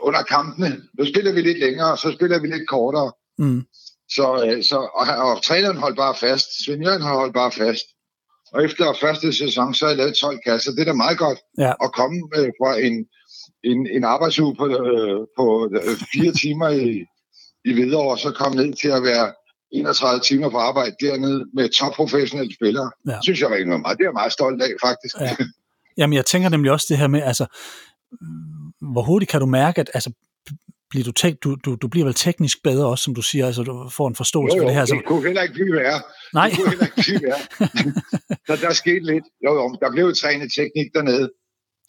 [0.00, 0.82] under kampene.
[0.98, 3.12] Nu spiller vi lidt længere, så spiller vi lidt kortere.
[3.38, 3.62] Mm.
[4.08, 6.64] Så, øh, så, og, og træneren holdt bare fast.
[6.64, 7.84] Svend Jørgen har holdt bare fast.
[8.52, 10.70] Og efter første sæson, så har jeg lavet 12 kasser.
[10.70, 11.72] Det er da meget godt Ja.
[11.84, 13.06] at komme øh, fra en,
[13.64, 17.04] en, en arbejdsuge på, øh, på øh, fire timer i,
[17.64, 19.32] i Hvidovre, så komme ned til at være
[19.72, 22.90] 31 timer på arbejde dernede med topprofessionelle spillere.
[23.08, 23.18] Ja.
[23.22, 23.98] Synes jeg egentlig meget.
[23.98, 25.14] Det er jeg meget stolt af, faktisk.
[25.20, 25.36] Ja.
[25.96, 27.46] Jamen, jeg tænker nemlig også det her med, altså,
[28.92, 30.12] hvor hurtigt kan du mærke, at altså,
[30.90, 33.62] bliver du, tek, du, du, du bliver vel teknisk bedre også, som du siger, altså
[33.62, 34.80] du får en forståelse Jo, for jo, det her.
[34.80, 36.00] det Så, kunne heller ikke blive værre.
[36.34, 37.42] nej, Det kunne heller ikke blive værre.
[38.48, 39.24] så der skete lidt.
[39.44, 41.30] Jo, jo, der blev trænet teknik dernede.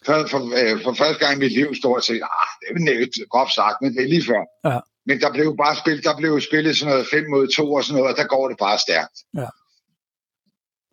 [0.05, 3.15] For, for, øh, for første gang i mit liv stort set, ah, det er nævnt
[3.31, 4.41] groft sagt, men det er lige før.
[4.71, 4.79] Ja.
[5.05, 7.99] Men der blev bare spillet, der blev spillet sådan noget 5 mod 2 og sådan
[7.99, 9.17] noget, og der går det bare stærkt.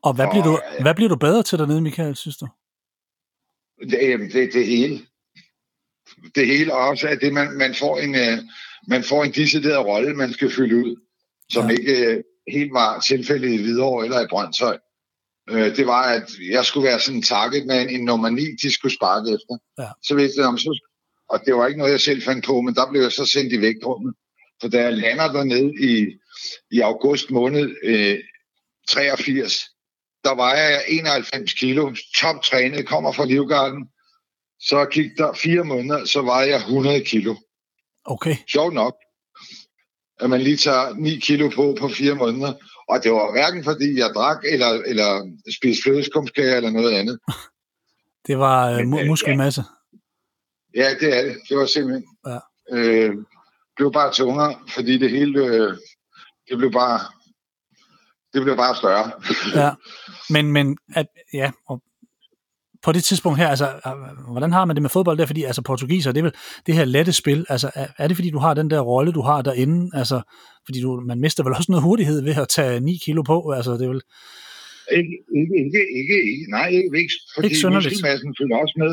[0.03, 0.83] og hvad bliver, du, ja.
[0.83, 2.49] hvad bliver du bedre til dernede, Michael, synes du?
[3.91, 5.07] Det, det, det hele.
[6.35, 8.39] Det hele og også, at det, man, man, får en, øh,
[8.89, 10.97] man får en decideret rolle, man skal fylde ud,
[11.53, 11.73] som Ja.
[11.73, 11.79] ja.
[11.79, 14.79] ikke øh, helt var tilfældet i Hvidovre eller i Brøndshøj.
[15.51, 18.73] Øh, det var, at jeg skulle være sådan en target med en nummer 9, de
[18.75, 19.55] skulle sparke efter.
[19.79, 19.89] Ja.
[20.03, 20.90] Så vidste jeg, om så,
[21.31, 23.53] og det var ikke noget, jeg selv fandt på, men der blev jeg så sendt
[23.53, 24.15] i vægtrummet.
[24.61, 26.19] For da jeg lander dernede i,
[26.71, 28.19] i august måned øh,
[28.89, 29.65] 83,
[30.25, 33.89] der vejer jeg 91 kilo, toptrænet, kommer fra Livgarden.
[34.61, 37.35] Så gik der fire måneder, så vejer jeg 100 kilo.
[38.05, 38.95] Okay, Sjovt nok,
[40.21, 42.53] at man lige tager 9 kilo på på fire måneder.
[42.89, 47.19] Og det var hverken fordi jeg drak eller, eller spiste flødeskumskager eller noget andet.
[48.27, 49.61] det var øh, øh, muskelmasse.
[49.61, 49.80] Ja,
[50.75, 51.37] det er det.
[51.49, 52.05] Det var simpelthen...
[52.27, 52.39] Ja.
[52.73, 55.45] Øh, det blev bare tungere, fordi det hele...
[55.45, 55.77] Øh,
[56.49, 57.01] det blev bare...
[58.33, 59.13] Det blev bare større.
[59.63, 59.71] Ja.
[60.31, 61.83] Men, men at, ja, og
[62.83, 65.27] på det tidspunkt her, altså, øh, hvordan har man det med fodbold der?
[65.27, 66.35] Fordi altså, portugiser, det er vel
[66.67, 67.47] det her lette spil.
[67.49, 69.99] Altså, er, er det fordi, du har den der rolle, du har derinde?
[69.99, 70.21] Altså,
[70.65, 73.51] fordi du, man mister vel også noget hurtighed ved at tage 9 kilo på?
[73.51, 74.03] Altså, det er vel...
[74.99, 78.93] Ikke, ikke, ikke, ikke, ikke, nej, ikke, ikke fordi Ikke muskelmassen følger også med.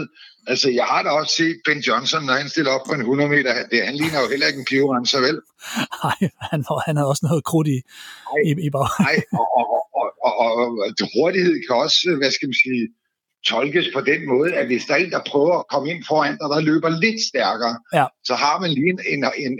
[0.51, 3.29] Altså, jeg har da også set Ben Johnson, når han stiller op på en 100
[3.36, 3.51] meter.
[3.71, 5.38] Det, han ligner jo heller ikke en pivrenser, vel?
[6.03, 6.17] Nej,
[6.51, 7.77] han, han havde også noget krudt i,
[8.47, 8.88] i, i bag.
[9.07, 9.65] Nej, og, og,
[9.99, 10.67] og, og, og,
[11.01, 12.83] og hurtighed kan også, hvad skal man sige,
[13.51, 16.38] tolkes på den måde, at hvis der er en, der prøver at komme ind foran
[16.41, 18.05] dig, der løber lidt stærkere, Ja.
[18.29, 19.53] så har man lige en, en, en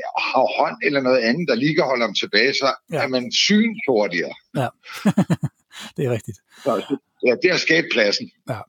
[0.58, 2.95] hånd eller noget andet, der lige kan holde ham tilbage, så Ja.
[2.97, 3.04] ja.
[3.04, 4.34] er man syns hurtigere.
[5.98, 6.38] det er rigtigt.
[6.63, 8.32] Så, ja, det har skabt pladsen.
[8.50, 8.60] Ja.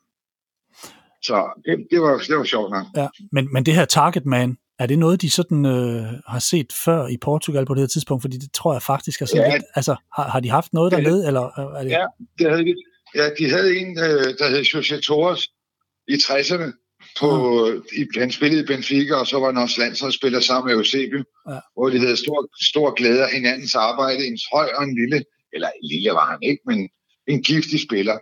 [1.23, 2.87] Så det, det, var, det var sjovt nok.
[2.97, 3.09] Ja.
[3.33, 7.07] Men, men det her target man, er det noget, de sådan øh, har set før
[7.07, 8.23] i Portugal på det her tidspunkt?
[8.23, 9.53] Fordi det tror jeg faktisk er sådan Ja.
[9.57, 11.91] lidt, altså har, har de haft noget Det- dernede, eller øh, er det?
[11.91, 12.07] Ja,
[12.39, 12.75] det havde de.
[13.15, 15.43] Ja, de havde en, øh, der hed José Torres
[16.09, 16.85] i 60'erne.
[17.21, 17.29] På,
[18.01, 21.59] i, han spillede i Benfica, og så var han også landsholdsspiller sammen med Eusebio, ja.
[21.75, 24.27] hvor de havde stor, stor glæde af hinandens arbejde.
[24.27, 26.89] En høj og en lille, eller lille var han ikke, men
[27.29, 28.19] en giftig spiller,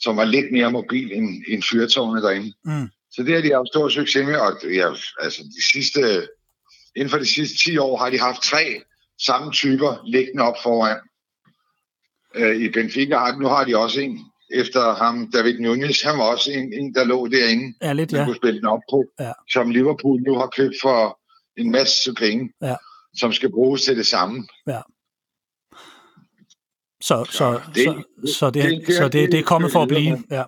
[0.00, 2.52] som var lidt mere mobil end, end fyrtårnet derinde.
[2.64, 2.88] Mm.
[3.10, 4.88] Så det har de haft stor succes med, og ja,
[5.20, 6.28] altså de sidste,
[6.96, 8.82] inden for de sidste 10 år har de haft tre
[9.26, 10.98] samme typer liggende op foran.
[12.34, 14.18] Øh, I Benfica har, nu har de også en,
[14.54, 18.24] efter ham, David Nunez, han var også en, en der lå derinde, Ja, lidt, ja.
[18.24, 19.32] kunne spille den op på, Ja.
[19.52, 21.20] som Liverpool nu har købt for
[21.56, 22.74] en masse penge, Ja.
[23.16, 24.46] som skal bruges til det samme.
[27.02, 28.02] Så, så, det- så,
[28.38, 30.22] så, det, det- det- så det, det er kommet for at blive.
[30.30, 30.42] Ja.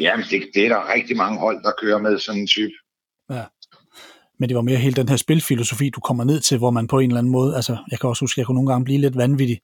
[0.00, 2.72] Jamen, det, det er der rigtig mange hold, der kører med sådan en type.
[4.40, 6.98] Men det var mere hele den her spilfilosofi, du kommer ned til, hvor man på
[6.98, 9.16] en eller anden måde, altså jeg kan også huske, jeg kunne nogle gange blive lidt
[9.16, 9.60] vanvittig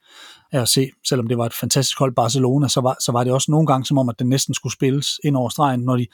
[0.52, 3.32] af at se, selvom det var et fantastisk hold Barcelona, så var, så var det
[3.32, 6.06] også nogle gange som om, at den næsten skulle spilles ind over stregen, når de,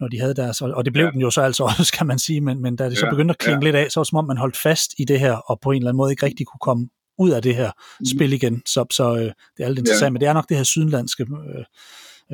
[0.00, 1.06] når de havde deres, og det blev ja.
[1.06, 1.12] Ja.
[1.12, 3.32] den jo så altså også, kan man sige, men, men da det så Ja, begyndte
[3.32, 3.64] at klinge ja.
[3.64, 5.70] lidt af, så var det som om, man holdt fast i det her, og på
[5.70, 8.06] en eller anden måde ikke rigtig kunne komme ud af det her Mhm.
[8.14, 8.62] spil igen.
[8.66, 11.64] Så, så øh, det er alt interessant, men det er nok det her sydlandske øh,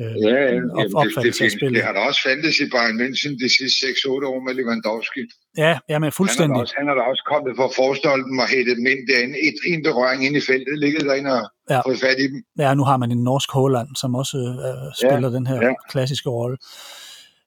[0.01, 0.59] øh, Ja, ja.
[0.79, 1.75] op- opfattelse af spillet.
[1.75, 5.21] det, har der også fandtes i Bayern München de sidste 6-8 år med Lewandowski.
[5.57, 6.61] Ja, ja, men Han er, fuldstændig.
[6.61, 9.35] også, han er der også kommet for forstolpen og hættet dem ind derinde.
[9.47, 11.75] Et, en berøring ind i feltet, ligget derinde og Ja.
[11.75, 11.81] ja.
[11.87, 12.39] fået fat i dem.
[12.63, 15.67] Ja, nu har man en norsk Håland, som også øh, spiller ja, den her ja.
[15.67, 15.73] ja.
[15.93, 16.57] klassiske rolle.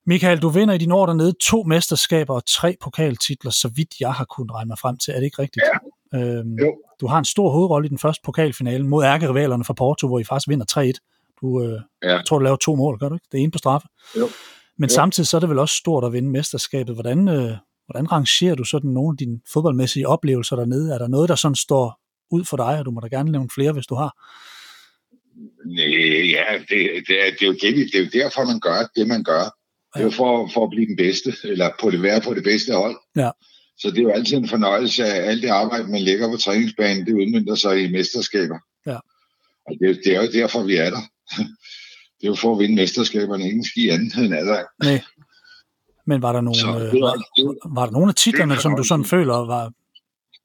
[0.05, 4.13] Michael, du vinder i dine år dernede to mesterskaber og tre pokaltitler, så vidt jeg
[4.13, 5.11] har kunnet regne mig frem til.
[5.11, 5.65] Er det ikke rigtigt?
[6.13, 6.19] Ja.
[6.19, 6.69] Øhm, Jo.
[7.01, 10.23] Du har en stor hovedrolle i den første pokalfinale mod ærkerivalerne fra Porto, hvor I
[10.23, 11.37] faktisk vinder 3-1.
[11.41, 12.15] Du øh, Ja.
[12.15, 13.27] jeg tror, du laver to mål, gør du ikke?
[13.31, 13.87] Det ene på straffe.
[14.17, 14.29] Jo.
[14.77, 14.93] Men Jo.
[14.93, 16.95] samtidig så er det vel også stort at vinde mesterskabet.
[16.95, 17.51] Hvordan, øh,
[17.87, 20.93] hvordan rangerer du sådan nogle af dine fodboldmæssige oplevelser dernede?
[20.93, 21.99] Er der noget, der sådan står
[22.31, 24.11] ud for dig, og du må da gerne nævne flere, hvis du har?
[25.65, 28.79] Nej, ja, det, det, er, det, er jo det, det er jo derfor, man gør
[28.95, 29.43] det, man gør.
[29.93, 32.43] Det er jo for, for at blive den bedste, eller på det være på det
[32.43, 32.95] bedste hold.
[33.15, 33.29] Ja.
[33.79, 37.05] Så det er jo altid en fornøjelse af alt det arbejde, man lægger på træningsbanen,
[37.05, 38.59] det udmyndter sig i mesterskaber.
[38.85, 38.97] Ja.
[39.67, 41.01] Og det, det er jo derfor, vi er der.
[42.21, 44.63] Det er jo for at vinde mesterskaberne, ingen ski andet end der.
[44.83, 45.01] Nej.
[46.07, 48.59] Men var der nogle, Så øh, det var, var, var der nogle af titlerne, er
[48.59, 49.71] som du sådan føler var,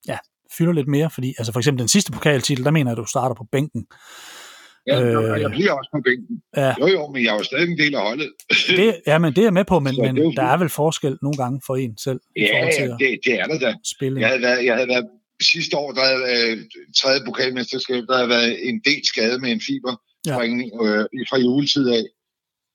[0.09, 0.19] ja,
[0.59, 1.11] fylder lidt mere?
[1.11, 3.87] Fordi, altså for eksempel den sidste pokaltitel, der mener jeg, at du starter på bænken.
[4.87, 6.43] Ja, øh, øh, jeg bliver også på bænken.
[6.57, 8.33] Ja, Jo, jo, men jeg er jo stadig en del af holdet.
[8.69, 11.37] det, ja men det er jeg med på, men, men der er vel forskel nogle
[11.37, 13.75] gange for en selv Ja, ja det, det er der da.
[13.97, 14.21] spille.
[14.21, 15.07] Jeg havde været, jeg havde været
[15.43, 19.61] sidste år, der havde været tredje pokalmesterskab, der havde været en del skade med en
[19.69, 22.05] fiberspringning øh, fra juletid af.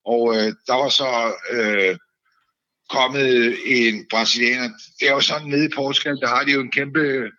[0.06, 1.12] Og øh, der var så
[1.52, 1.98] øh,
[2.90, 4.70] kommet en brasilianer.
[5.00, 7.32] Det er jo sådan nede i Portugal, der har de jo en kæmpe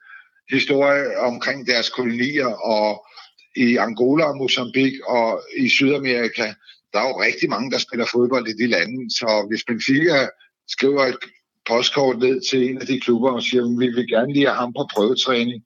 [0.50, 3.06] historie omkring deres kolonier, og
[3.56, 6.54] i Angola og Mozambique og i Sydamerika,
[6.92, 9.10] der er jo rigtig mange, der spiller fodbold i de lande.
[9.10, 10.28] Så hvis Benfica
[10.68, 11.18] skriver et
[11.68, 14.56] postkort ned til en af de klubber og siger, at vi vil gerne lige have
[14.56, 15.64] ham på prøvetræning,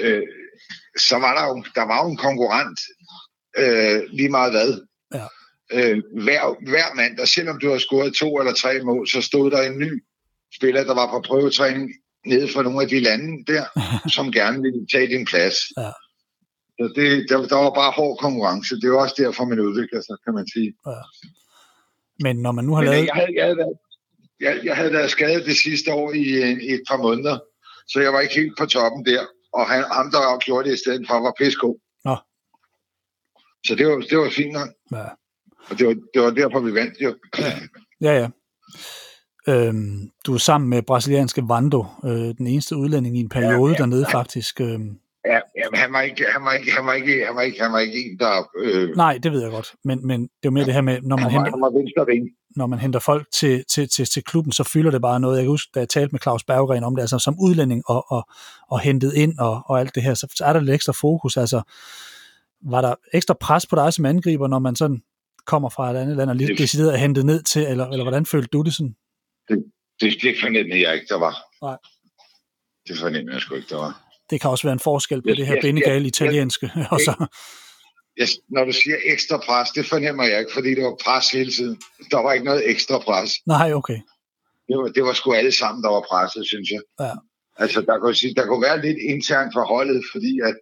[0.00, 0.22] øh,
[0.98, 2.80] så var der jo, der var jo en konkurrent
[3.58, 4.70] øh, lige meget hvad.
[5.14, 5.26] Ja.
[5.72, 9.50] Øh, hver, hver mand, der selvom du har scoret to eller tre mål, så stod
[9.50, 10.04] der en ny
[10.56, 11.90] spiller, der var på prøvetræning
[12.26, 13.64] nede fra nogle af de lande der,
[14.16, 15.56] som gerne ville tage din plads.
[15.76, 15.90] Ja.
[16.78, 18.74] Så det, der, der var bare hård konkurrence.
[18.80, 20.74] Det er også derfor, man udvikler sig, kan man sige.
[22.20, 23.02] Men når man nu har Men lavet...
[23.02, 23.76] øh, jeg havde, jeg, havde været,
[24.40, 27.38] jeg, jeg havde været skadet det sidste år i, øh, i et par måneder,
[27.88, 29.22] så jeg var ikke helt på toppen der.
[29.52, 31.76] Og han, ham, der gjorde det i stedet for, var pissegod.
[32.04, 32.16] Nå.
[33.66, 34.68] Så det var, det var fint nok.
[34.92, 35.08] Ja.
[35.70, 37.14] Og det var, det var derfor, vi vandt jo.
[38.00, 38.28] Ja, ja.
[39.48, 43.76] Øhm, du er sammen med brasilianske Vando, øh, den eneste udlænding i en periode ja,
[43.78, 44.60] ja, dernede faktisk.
[44.60, 47.62] Øhm, Ja, jamen, han var ikke, han var ikke, han var ikke, han var ikke,
[47.62, 48.32] han var ikke en, der...
[48.58, 51.00] Øh, nej, det ved jeg godt, men, men det er jo mere det her med,
[51.02, 51.70] når man, han, var, henter, han var
[52.56, 55.36] når man henter folk til, til, til, til klubben, så fylder det bare noget.
[55.36, 58.12] Jeg kan huske, da jeg talte med Claus Berggren om det, altså som udlænding og,
[58.12, 58.28] og,
[58.70, 61.36] og hentet ind og, og alt det her, så, så er der lidt ekstra fokus.
[61.36, 61.62] Altså,
[62.62, 65.02] var der ekstra pres på dig som angriber, når man sådan
[65.46, 68.26] kommer fra et andet land og lidt decideret er hentet ned til, eller, eller hvordan
[68.26, 68.94] følte du det sådan?
[70.00, 71.36] Det, det fornemmede jeg ikke, der var.
[71.62, 71.76] Nej.
[72.88, 74.03] Det fornemmede jeg sgu ikke, der var.
[74.30, 76.70] Det kan også være en forskel på Ja, det her bindegale italienske.
[76.90, 77.26] og så,
[78.16, 81.50] jeg, når du siger ekstra pres, det fornemmer jeg ikke, fordi det var pres hele
[81.52, 81.80] tiden.
[82.10, 83.32] Der var ikke noget ekstra pres.
[83.46, 83.98] Nej, okay.
[84.68, 86.80] Det var, det var sgu alle sammen, der var presset, synes jeg.
[87.00, 87.12] Ja.
[87.56, 90.54] Altså, der kunne, sige, der kunne være lidt internt for holdet, fordi at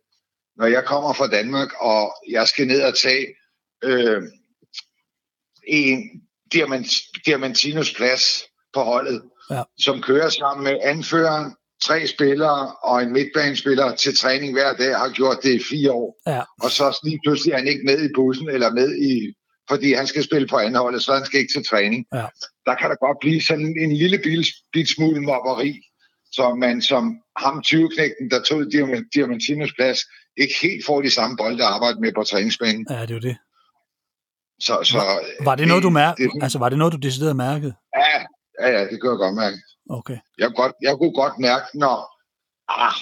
[0.57, 3.27] når jeg kommer fra Danmark, og jeg skal ned og tage
[3.85, 4.22] øh,
[5.66, 6.03] en
[6.53, 6.87] Diamant,
[7.27, 8.42] Diamantinos plads
[8.75, 9.62] på holdet, Ja.
[9.79, 11.55] som kører sammen med anføreren,
[11.87, 16.16] tre spillere og en midtbanespiller til træning hver dag, har gjort det i fire år.
[16.27, 16.42] Ja.
[16.62, 19.35] Og så lige pludselig er han ikke med i bussen, eller med i,
[19.71, 22.07] fordi han skal spille på anholdet, så han skal ikke til træning.
[22.14, 22.27] Ja.
[22.66, 25.81] Der kan der godt blive sådan en lille bil, bil smule mobberi,
[26.33, 27.05] så man som
[27.38, 29.99] ham 20-knægten, der tog Diam- Diamantinos plads,
[30.37, 32.87] ikke helt får de samme bolde at arbejde med på træningsbanen.
[32.90, 33.37] Ja, det er jo det.
[34.61, 34.99] Så, så,
[35.45, 37.75] Var det noget, du mær- det, det, altså, var det noget, du decideret mærkede?
[37.97, 38.18] ja,
[38.61, 39.57] ja, ja, det kan jeg godt mærke.
[39.90, 40.18] Okay.
[40.38, 42.18] Jeg, kunne godt, jeg kunne godt mærke, når...
[42.68, 42.92] Ah,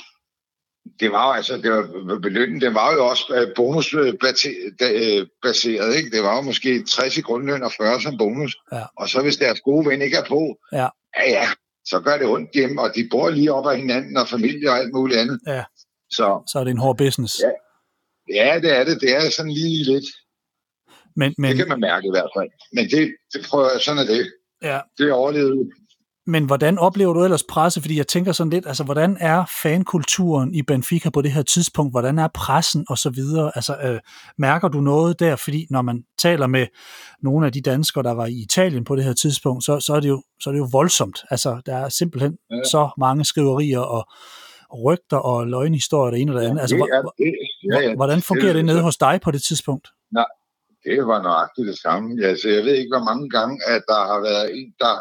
[1.01, 6.11] det var jo altså, det var, belønningen, det var jo også øh, bonusbaseret, ikke?
[6.11, 8.57] Det var jo måske 60 i grundløn og 40 som bonus.
[8.73, 8.83] Ja.
[8.97, 10.89] Og så hvis deres gode ven ikke er på, Ja.
[11.19, 11.49] ja, ja,
[11.85, 14.77] så gør det ondt hjemme, og de bor lige op ad hinanden, og familie og
[14.77, 15.41] alt muligt andet.
[15.47, 15.65] Ja.
[16.11, 17.41] Så Så er det en hård business.
[17.43, 17.51] Ja.
[18.35, 19.01] ja, det er det.
[19.01, 20.05] Det er sådan lige lidt.
[21.17, 22.49] Men, men, Det kan man mærke i hvert fald.
[22.73, 24.33] Men det, det prøver sådan er det.
[24.63, 25.71] ja, Det overlevede.
[26.31, 27.81] Men hvordan oplever du ellers presse?
[27.81, 31.93] Fordi jeg tænker sådan lidt, altså hvordan er fankulturen i Benfica på det her tidspunkt?
[31.93, 33.53] Hvordan er pressen og så videre?
[33.55, 34.01] Altså øh,
[34.39, 35.37] mærker du noget der?
[35.37, 36.67] Fordi når man taler med
[37.23, 40.01] nogle af de danskere, der var i Italien på det her tidspunkt, så, så, er,
[40.01, 41.19] det jo, så er det jo voldsomt.
[41.31, 42.57] Altså der er simpelthen ja.
[42.57, 42.63] Ja.
[42.65, 44.03] så mange skriverier og
[44.85, 46.61] rygter og løgnhistorier, det ene og det andet.
[46.61, 47.35] Altså, det er, det,
[47.73, 49.89] ja, ja, hvordan fungerer det det- nede hos dig på det tidspunkt?
[50.89, 52.09] Det var nøjagtigt det samme.
[52.31, 54.95] Altså, jeg ved ikke, hvor mange gange, at der har været en, der,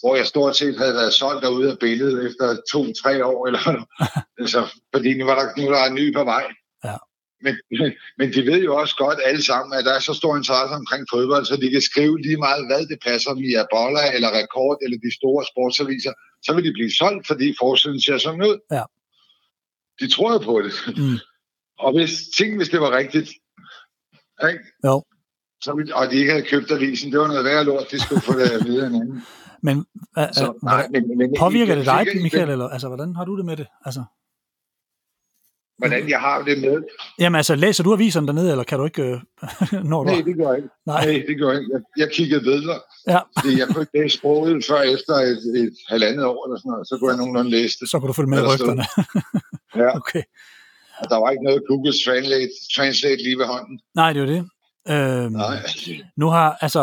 [0.00, 3.86] hvor jeg stort set havde været solgt derude af billedet efter to-tre år, eller
[4.42, 4.60] altså,
[4.94, 6.46] fordi nu var der, nu var der en ny på vej.
[6.84, 6.96] Ja.
[7.44, 7.54] Men,
[8.18, 11.06] men de ved jo også godt alle sammen, at der er så stor interesse omkring
[11.12, 14.98] fodbold, så de kan skrive lige meget, hvad det passer med Bolla eller Rekord eller
[15.06, 16.12] de store sportsaviser.
[16.42, 18.56] Så vil de blive solgt, fordi forsiden ser sådan ud.
[18.76, 18.84] Ja.
[20.00, 20.74] De tror på det.
[20.96, 21.18] Mm.
[21.84, 23.30] Og hvis, tænk, hvis det var rigtigt.
[24.48, 24.64] Ikke?
[24.84, 25.04] Jo.
[25.64, 28.32] Så, og de ikke havde købt avisen, det var noget værre lort, de skulle få
[28.38, 29.22] det at vide af en anden.
[29.62, 29.84] Men
[30.18, 32.50] øh, Så, øh, nej, men, men, påvirker det dig, Michael?
[32.50, 33.66] Eller, altså, hvordan har du det med det?
[33.84, 34.04] Altså,
[35.78, 36.82] Hvordan jeg har det med?
[37.18, 39.20] jamen altså, læser du aviserne dernede, eller kan du ikke, øh,
[39.90, 40.10] når du...
[40.10, 40.68] Nej, det gør jeg ikke.
[40.86, 41.04] Nej.
[41.04, 41.72] Nej, det gør jeg ikke.
[41.72, 45.76] Jeg, jeg kiggede videre, Ja, fordi jeg kunne ikke læse sproget før efter et, et
[45.88, 46.88] halvandet år eller sådan noget.
[46.88, 47.90] Så kunne jeg nogenlunde læse det.
[47.90, 48.84] så kan du følge med i rygterne.
[49.76, 49.90] Ja.
[50.00, 50.22] Okay.
[51.00, 53.80] Og der var ikke noget Google Translate, Translate lige ved hånden.
[53.94, 54.42] Nej, det er jo det.
[54.92, 55.56] Øhm, Nej.
[56.16, 56.82] nu har, altså,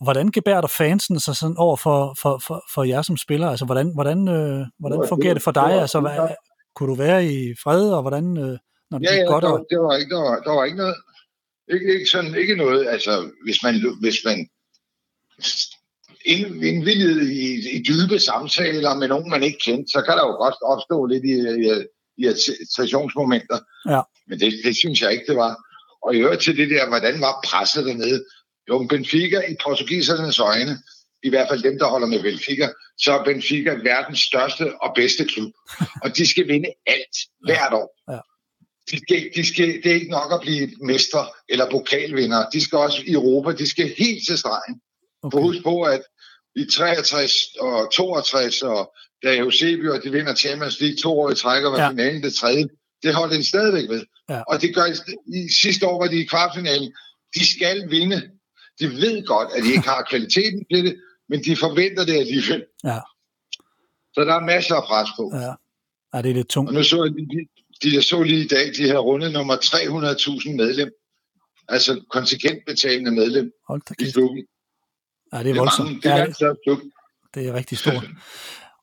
[0.00, 3.48] hvordan gebærer fansen sig sådan over for, for, for, for jer som spiller?
[3.50, 5.68] Altså, hvordan, hvordan, øh, hvordan fungerer det det for dig?
[5.68, 6.28] det var- Altså, hvad,
[6.74, 8.58] kunne du være i fred, og hvordan, øh,
[8.90, 9.44] når det Ja, ja, godt?
[9.44, 10.96] der, Og, det var ikke, der var, der var ikke noget.
[11.72, 14.48] Ikke, ikke, sådan, ikke noget, altså, hvis man, hvis man
[16.24, 20.34] ind- indvilligede i, i dybe samtaler med nogen, man ikke kendte, så kan der jo
[20.44, 21.64] godt opstå lidt i, i,
[22.16, 23.58] i irritationsmomenter.
[23.88, 24.00] Ja.
[24.28, 25.52] Men det, det synes jeg ikke, det var.
[26.02, 28.24] Og i øvrigt til det der, hvordan var presset dernede?
[28.68, 30.78] Jo, men Benfica i portugisernes øjne,
[31.22, 35.24] i hvert fald dem, der holder med Benfica, så er Benfica verdens største og bedste
[35.24, 35.52] klub.
[36.02, 38.12] Og de skal vinde alt hvert år.
[38.12, 38.18] Ja.
[38.90, 42.50] De skal, de skal, det er ikke nok at blive mestre eller pokalvinder.
[42.50, 44.80] De skal også i Europa, de skal helt til stregen.
[45.22, 45.36] Okay.
[45.38, 45.46] okay.
[45.46, 46.02] Husk på, at
[46.56, 51.64] i 63 og 62, og da Eusebio, de vinder Champions League to år i træk,
[51.64, 51.90] og var Ja.
[51.90, 52.68] finalen det tredje,
[53.02, 54.02] det holder de stadigvæk ved.
[54.28, 54.40] Ja.
[54.40, 54.86] Og det gør
[55.34, 56.92] i sidste år var de i kvartfinalen.
[57.34, 58.30] De skal vinde.
[58.80, 62.64] De ved godt, at de ikke har kvaliteten til det, men de forventer det alligevel.
[62.84, 62.98] Ja.
[64.14, 65.30] Så der er masser af pres på.
[65.34, 65.52] Ja.
[66.14, 66.68] ja, det er lidt tungt.
[66.68, 67.48] Og nu så jeg lige,
[67.82, 70.90] de, de så lige i dag, de her runde nummer 300.000 medlem.
[71.68, 74.44] Altså kontingentbetalende medlem Hold da i klubben.
[75.32, 75.88] Ja, det er voldsomt.
[75.88, 76.00] mange.
[76.00, 76.78] Det er Ja, verdens største klub.
[77.34, 78.04] Det er rigtig stort.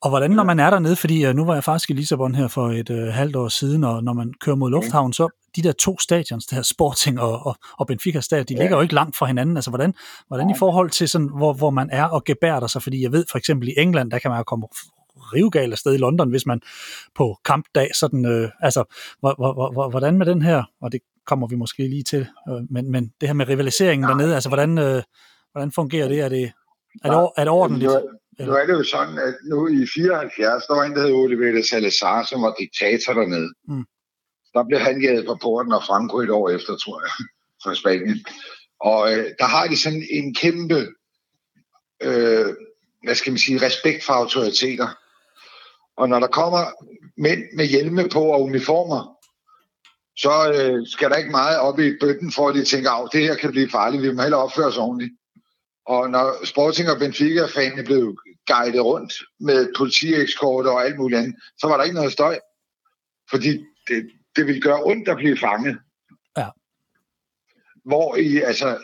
[0.05, 2.47] Og hvordan, når man er dernede, fordi uh, nu var jeg faktisk i Lissabon her
[2.47, 5.71] for et uh, halvt år siden, og når man kører mod lufthavnen, så de der
[5.71, 8.59] to stadions, det her Sporting og, og, og Benfica stadion, de ja.
[8.59, 9.57] Ligger jo ikke langt fra hinanden.
[9.57, 9.93] Altså, hvordan,
[10.27, 12.83] hvordan i forhold til, sådan, hvor, hvor man er og gebærder sig?
[12.83, 14.67] Fordi jeg ved for eksempel i England, der kan man jo komme
[15.15, 16.61] rivgal afsted i London, hvis man
[17.15, 18.83] på kampdag sådan, øh, altså,
[19.19, 22.55] hvor, hvor, hvor, hvordan med den her, og det kommer vi måske lige til, øh,
[22.69, 25.03] men, men det her med rivaliseringen dernede, altså, hvordan, øh,
[25.51, 26.19] hvordan fungerer det?
[26.19, 26.51] Er det,
[27.03, 27.91] er det, er det ordentligt?
[28.39, 31.13] Nu, nu er det jo sådan, at nu i 74, der var en, der hed
[31.13, 33.53] Oliver de Salazar, som var diktator dernede.
[33.67, 33.85] Mm.
[34.53, 37.11] Der blev han jaget på porten og Franco et år efter, tror jeg,
[37.63, 38.25] fra Spanien.
[38.79, 40.79] Og øh, der har de sådan en kæmpe,
[42.03, 42.45] øh,
[43.03, 44.87] hvad skal man sige, respekt for autoriteter.
[45.97, 46.63] Og når der kommer
[47.17, 49.15] mænd med hjelme på og uniformer,
[50.17, 53.21] så øh, skal der ikke meget op i bøtten, for at de tænker, at det
[53.21, 55.13] her kan blive farligt, vi må hellere opføre os ordentligt.
[55.85, 58.17] Og når Sporting og Benfica-fanene blev
[58.47, 62.39] guidet rundt med politiekskorter og alt muligt andet, så var der ikke noget støj.
[63.29, 63.49] Fordi
[63.87, 65.77] det, det ville gøre ondt at blive fanget.
[66.37, 66.47] Ja.
[67.85, 68.77] Hvor i, altså,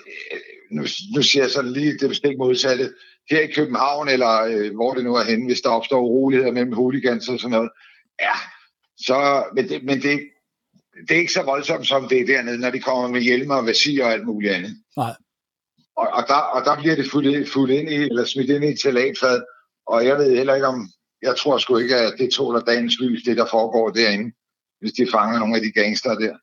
[0.72, 0.82] nu,
[1.16, 2.93] nu siger jeg sådan lige det bestemt modsatte,
[3.30, 6.74] her i København, eller øh, hvor det nu er henne, hvis der opstår uroligheder mellem
[6.74, 7.70] hooligans og sådan noget,
[8.22, 8.36] ja,
[8.97, 10.20] så, men det, men det,
[11.08, 13.66] det er ikke så voldsomt, som det er dernede, når de kommer med hjelmer og
[13.66, 14.72] vasir og alt muligt andet.
[14.97, 15.14] Nej.
[16.02, 18.68] Og, og, der, og der bliver det fuldt, fuldt ind i, eller smidt ind i
[18.68, 19.41] et salatfad,
[19.88, 20.89] og jeg ved heller ikke om,
[21.22, 24.32] jeg tror sgu ikke, at det tåler dagens lys, det der foregår derinde,
[24.80, 26.36] hvis de fanger nogle af de gangster der.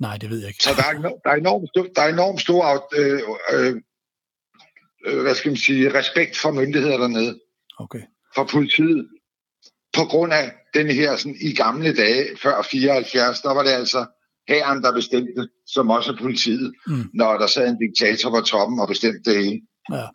[0.00, 0.62] Nej, det ved jeg ikke.
[0.62, 0.92] Så der er,
[1.24, 2.64] der er enormt der er enormt stor
[2.98, 3.20] øh,
[3.52, 3.76] øh,
[5.06, 7.40] øh, hvad skal man sige, respekt for myndigheder dernede.
[7.78, 8.02] Okay.
[8.34, 9.08] For politiet.
[9.92, 14.06] På grund af den her, sådan, i gamle dage, før 74, der var det altså
[14.48, 17.04] herren, der bestemte, som også er politiet, Mm.
[17.14, 19.60] når der sad en diktator på toppen og bestemte det hele.
[19.92, 20.06] Ja.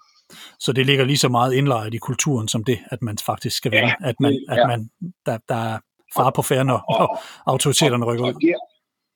[0.59, 3.71] Så det ligger lige så meget indlejret i kulturen som det, at man faktisk skal
[3.71, 3.87] vinde.
[4.01, 4.67] Ja, at man, at ja.
[4.67, 4.89] man
[5.25, 5.79] der, der er
[6.15, 8.35] far på færre, når, når autoriteterne rykker og, ud.
[8.35, 8.57] og der,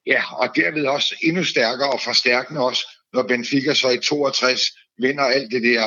[0.05, 4.61] ja, og derved også endnu stærkere og forstærkende også, når Benfica så i 62
[4.97, 5.83] vinder alt det der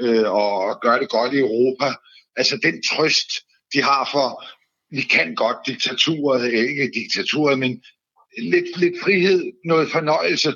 [0.00, 1.94] øh, og gør det godt i Europa.
[2.36, 3.30] Altså den trøst,
[3.72, 4.44] de har for,
[4.96, 7.82] vi kan godt diktaturet, ikke diktaturet, men
[8.38, 10.54] lidt, lidt frihed, noget fornøjelse.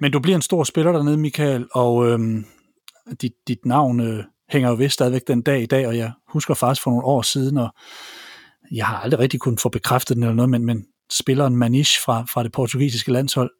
[0.00, 2.44] Men du bliver en stor spiller dernede, Michael, og øhm,
[3.20, 6.54] dit, dit navn øh, hænger jo ved stadigvæk den dag i dag, og jeg husker
[6.54, 7.68] faktisk for nogle år siden, og
[8.72, 12.24] jeg har aldrig rigtig kunnet få bekræftet den eller noget, men, men spilleren Manish fra,
[12.32, 13.50] fra det portugisiske landshold,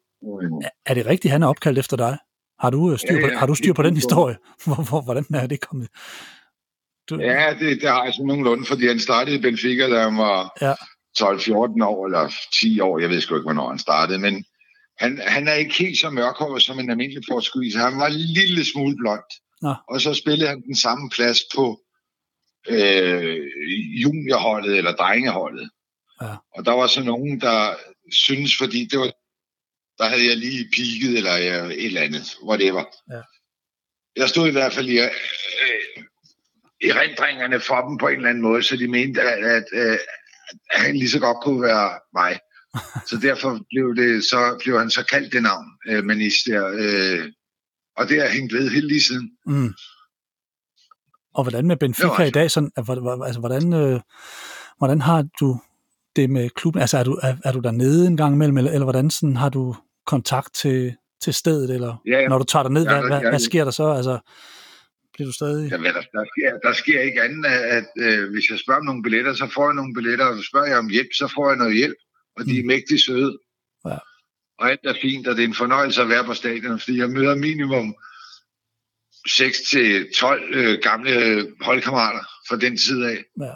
[0.63, 2.17] er- er det rigtigt, han er opkaldt efter dig?
[2.59, 4.37] Har du øh, styr på, Ja, ja, har du styr på den historie?
[4.65, 5.87] Hvor, hvor, hvordan er det kommet?
[7.09, 10.17] Du, Ja, det, det har jeg sådan nogenlunde, fordi han startede i Benfica, da han
[10.17, 10.73] var Ja.
[11.19, 14.45] 12-14 år, eller 10 år, jeg ved sgu ikke, hvornår han startede, men
[14.97, 17.75] han, han er ikke helt så mørkhåret som en almindelig portugis.
[17.75, 19.23] Han var en lille smule blond.
[19.61, 19.73] Nå.
[19.89, 21.81] Og så spillede han den samme plads på
[22.69, 23.47] øh,
[24.03, 25.69] juniorholdet eller drengeholdet.
[26.21, 26.35] Ja.
[26.55, 27.75] Og der var så nogen, der
[28.11, 29.11] synes, fordi det var,
[29.97, 32.83] der havde jeg lige peaked, eller jeg, et eller andet, whatever.
[33.11, 33.21] Ja.
[34.15, 35.11] Jeg stod i hvert fald i, øh,
[36.81, 39.99] i rendringerne for dem på en eller anden måde, så de mente, at, at, at
[40.71, 42.39] han lige så godt kunne være mig.
[43.09, 46.67] Så derfor blev, det, så blev han så kaldt det navn, øh, Manis der.
[46.67, 47.31] Øh,
[47.97, 49.31] og det har hængt ved helt lige siden.
[49.45, 49.73] Mm.
[51.33, 52.51] Og hvordan med Benfica altså- i dag?
[52.51, 53.99] Sådan, altså, hvordan, øh,
[54.77, 55.59] hvordan har du
[56.15, 56.81] det med klubben?
[56.81, 59.49] Altså, er du, er, er du dernede en gang imellem, eller, eller hvordan sådan, har
[59.49, 59.75] du
[60.05, 61.69] kontakt til, til stedet?
[61.73, 62.27] Eller Ja, ja.
[62.27, 63.45] når du tager dig ned, Ja, hvad, hvad, ja, hvad ja.
[63.45, 63.91] sker der så?
[63.91, 64.19] Altså,
[65.13, 65.71] bliver du stadig...
[65.71, 68.79] Ja, hvad der, der, sker, der sker ikke andet, at, at øh, hvis jeg spørger
[68.79, 71.49] om nogle billetter, så får jeg nogle billetter, og spørger jeg om hjælp, så får
[71.49, 71.97] jeg noget hjælp,
[72.37, 72.67] og de er Mm.
[72.67, 73.37] mægtig søde.
[73.85, 73.97] Ja.
[74.59, 77.09] Og alt er fint, og det er en fornøjelse at være på stadion, fordi jeg
[77.09, 77.95] møder minimum
[79.29, 83.23] 6-12 øh, gamle holdkammerater fra den tid af.
[83.41, 83.53] Ja.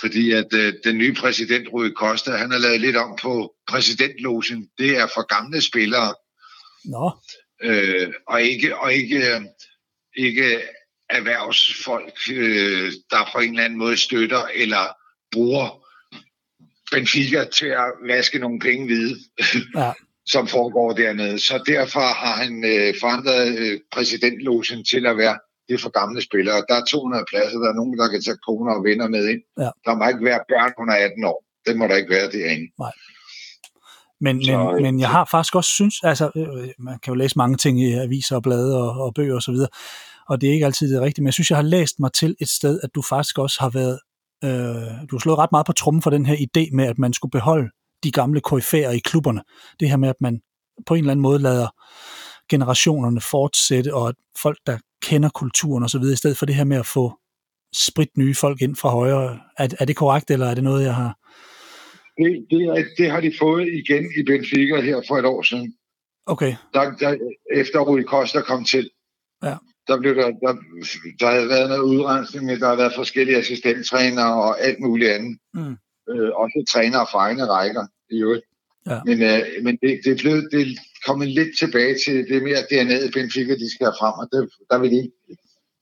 [0.00, 4.68] Fordi at øh, den nye præsident, Rui Costa, han har lavet lidt om på præsidentlogen.
[4.78, 6.14] Det er for gamle spillere,
[6.84, 7.10] Nå,
[7.62, 9.40] øh, og ikke, og ikke, øh,
[10.16, 10.62] ikke
[11.10, 14.84] erhvervsfolk, øh, der på en eller anden måde støtter eller
[15.32, 15.84] bruger
[16.92, 19.16] Benfica til at vaske nogle penge hvide,
[19.76, 19.92] Ja.
[20.34, 21.38] som foregår dernede.
[21.38, 25.38] Så derfor har han øh, forandret øh, præsidentlogen til at være
[25.68, 26.64] det er for gamle spillere.
[26.68, 29.42] Der er 200 pladser, der er nogen, der kan tage koner og venner med ind.
[29.64, 29.70] Ja.
[29.86, 31.38] Der må ikke være børn under 18 år.
[31.66, 32.66] Det må der ikke være derinde.
[34.20, 37.16] men, Så, men, øh, men jeg har faktisk også synes, altså, øh, man kan jo
[37.22, 39.70] læse mange ting i aviser og blade og, og bøger og så videre,
[40.28, 42.36] og det er ikke altid det rigtige, men jeg synes, jeg har læst mig til
[42.40, 43.98] et sted, at du faktisk også har været,
[44.44, 47.12] øh, du har slået ret meget på trummen for den her idé med, at man
[47.12, 47.70] skulle beholde
[48.04, 49.42] de gamle koryfærer i klubberne.
[49.80, 50.40] Det her med, at man
[50.86, 51.68] på en eller anden måde lader
[52.50, 56.54] generationerne fortsætte, og at folk, der kender kulturen og så videre, i stedet for det
[56.54, 57.12] her med at få
[57.74, 59.40] sprit nye folk ind fra højre.
[59.58, 61.18] Er, er det korrekt, eller er det noget, jeg har...
[62.18, 65.74] Det, det, er, det har de fået igen i Benfica her for et år siden.
[66.26, 67.16] Okay, Der, der,
[67.54, 68.90] efter Rui Costa kom til,
[69.42, 69.56] Ja.
[69.88, 70.52] Der, blev der, der,
[71.20, 75.38] der havde været noget udrensning, men der har været forskellige assistenttrænere og alt muligt andet.
[75.54, 75.76] Mm.
[76.10, 78.44] Øh, også trænere fra egne rækker i øvrigt.
[78.86, 78.98] Ja.
[79.04, 83.10] Men, øh, men det, det, er blevet, det kommet lidt tilbage til det mere i
[83.14, 85.36] Benfica, de skal have frem, og det, der, vil de, ikke-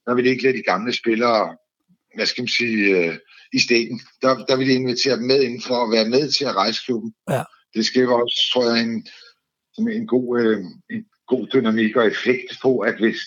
[0.06, 1.56] der vil de ikke lade de gamle spillere,
[2.14, 3.18] hvad skal man sige, øh,
[3.52, 4.00] i stikken.
[4.22, 6.80] Der, der vil de invitere dem med ind for at være med til at rejse
[6.84, 7.14] klubben.
[7.30, 7.42] Ja.
[7.74, 9.06] Det skaber også, tror jeg, en,
[9.88, 10.58] en, god, øh,
[10.90, 13.18] en god dynamik og effekt på, at hvis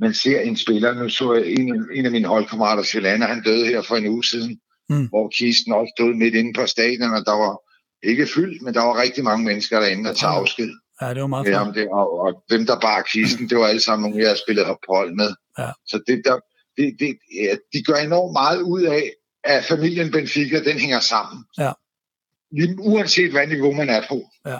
[0.00, 3.66] man ser en spiller, nu så jeg en, en af mine holdkammerater, Sjelana, han døde
[3.66, 5.06] her for en uge siden, Mm.
[5.06, 7.60] hvor kisten også stod midt inde på stadion, og der var
[8.02, 10.70] ikke fyldt, men der var rigtig mange mennesker derinde, der tager afsked.
[11.00, 13.80] Ja, det var meget ja, det, og, og, dem, der bar kisten, det var alle
[13.80, 15.30] sammen nogle, jeg har spillet på hold med.
[15.58, 15.70] Ja.
[15.86, 16.36] Så det, der,
[16.76, 19.12] det, det, ja, de gør enormt meget ud af,
[19.44, 21.44] at familien Benfica, den hænger sammen.
[21.58, 21.72] Ja.
[22.52, 24.22] Lige, uanset hvad niveau man er på.
[24.46, 24.58] Ja.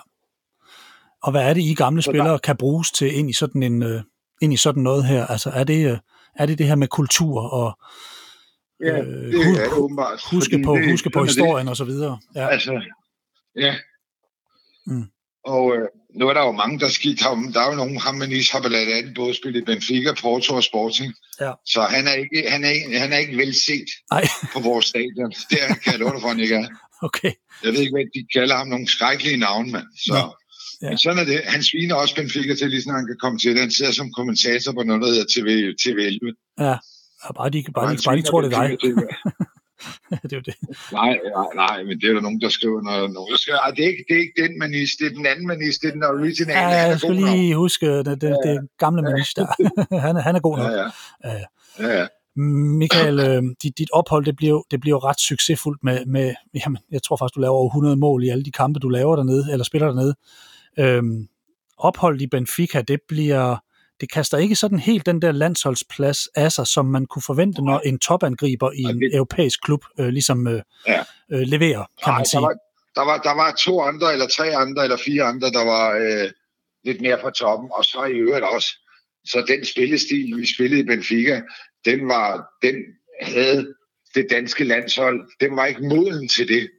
[1.22, 4.00] Og hvad er det, I gamle spillere kan bruges til ind i sådan, en, uh,
[4.44, 5.26] ind i sådan noget her?
[5.26, 5.98] Altså er det, uh,
[6.36, 7.78] er det det her med kultur og
[8.84, 10.20] ja, det uh, er det åbenbart.
[10.30, 11.70] Huske på, det, huske på historien det.
[11.70, 12.18] og så videre?
[12.34, 12.48] Ja.
[12.48, 12.80] Altså,
[13.56, 13.74] ja.
[14.86, 15.04] Mm.
[15.44, 15.88] Og øh,
[16.18, 17.52] nu er der jo mange, der skidt ham.
[17.52, 21.14] Der er jo nogen, ham Manis har blandt andet både spillet Benfica, Porto og Sporting.
[21.40, 21.52] Ja.
[21.66, 24.24] Så han er ikke, han er, han er ikke velset Nej.
[24.52, 25.30] på vores stadion.
[25.50, 26.66] Det kan jeg love for, han ikke er.
[27.02, 27.32] Okay.
[27.64, 29.86] Jeg ved ikke, hvad de kalder ham nogle skrækkelige navne, mand.
[30.06, 30.26] Så, ja.
[30.84, 30.88] Ja.
[30.88, 31.40] Men sådan er det.
[31.44, 33.58] Han sviner også Benfica til, lige snart han kan komme til.
[33.58, 35.48] Han sidder som kommentator på noget, der hedder TV,
[35.82, 36.24] TV11.
[36.64, 36.76] Ja,
[37.38, 38.70] bare de, bare de, bare de tror, det er dig.
[40.22, 40.54] det er jo det.
[40.92, 43.12] Nej, nej, nej, men det er der nogen, der skriver noget.
[43.16, 45.46] Nogen, der skriver, det, er ikke, det er ikke den manis, det er den anden
[45.46, 46.60] manis, det er den originale.
[46.60, 47.56] Ja, jeg skal lige nok.
[47.56, 49.46] huske det, det, det, det gamle manis der.
[50.06, 50.70] han, han er god nok.
[50.70, 50.82] Ja,
[51.30, 51.44] ja.
[51.80, 52.06] ja, ja.
[52.82, 57.02] Michael, øh, dit, dit ophold, det bliver, det bliver ret succesfuldt med, med jamen, jeg
[57.02, 59.64] tror faktisk, du laver over 100 mål i alle de kampe, du laver dernede, eller
[59.64, 60.14] spiller dernede.
[60.78, 61.28] Øhm,
[61.78, 63.56] opholdet i Benfica, det bliver,
[64.00, 67.78] det kaster ikke sådan helt den der landsholdsplads af sig, som man kunne forvente, når
[67.78, 69.14] en topangriber i en det...
[69.14, 71.04] europæisk klub øh, ligesom øh, ja.
[71.32, 72.40] øh, leverer, kan Nej, man sige.
[72.40, 72.54] Der var,
[72.94, 76.30] der, var, der var to andre, eller tre andre, eller fire andre, der var øh,
[76.84, 78.68] lidt mere på toppen, og så i øvrigt også.
[79.24, 81.42] Så den spillestil, vi spillede i Benfica,
[81.84, 82.74] den var, den
[83.22, 83.74] havde
[84.14, 86.70] det danske landshold, den var ikke moden til det.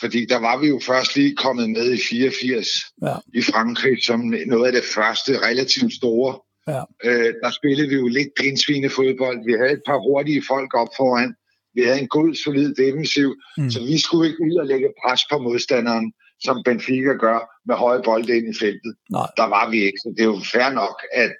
[0.00, 2.68] Fordi der var vi jo først lige kommet med i 84
[3.02, 3.14] ja.
[3.34, 6.38] i Frankrig, som noget af det første relativt store
[6.68, 6.82] Ja.
[7.04, 9.44] Øh, der spillede vi jo lidt fodbold.
[9.44, 11.34] Vi havde et par hurtige folk op foran.
[11.74, 13.70] Vi havde en god, solid defensiv, mm.
[13.70, 18.02] så vi skulle ikke ud og lægge pres på modstanderen, som Benfica gør med høje
[18.02, 18.94] bolde ind i feltet.
[19.10, 19.28] Nej.
[19.36, 21.36] Der var vi ikke, så det er jo fair nok, at,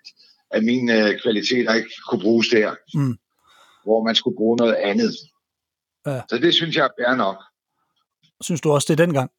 [0.50, 3.16] at mine øh, kvaliteter ikke kunne bruges der, mm.
[3.84, 5.12] hvor man skulle bruge noget andet.
[6.07, 6.20] Ja.
[6.30, 7.36] Så det synes jeg er fair nok.
[8.41, 9.30] Synes du også det dengang?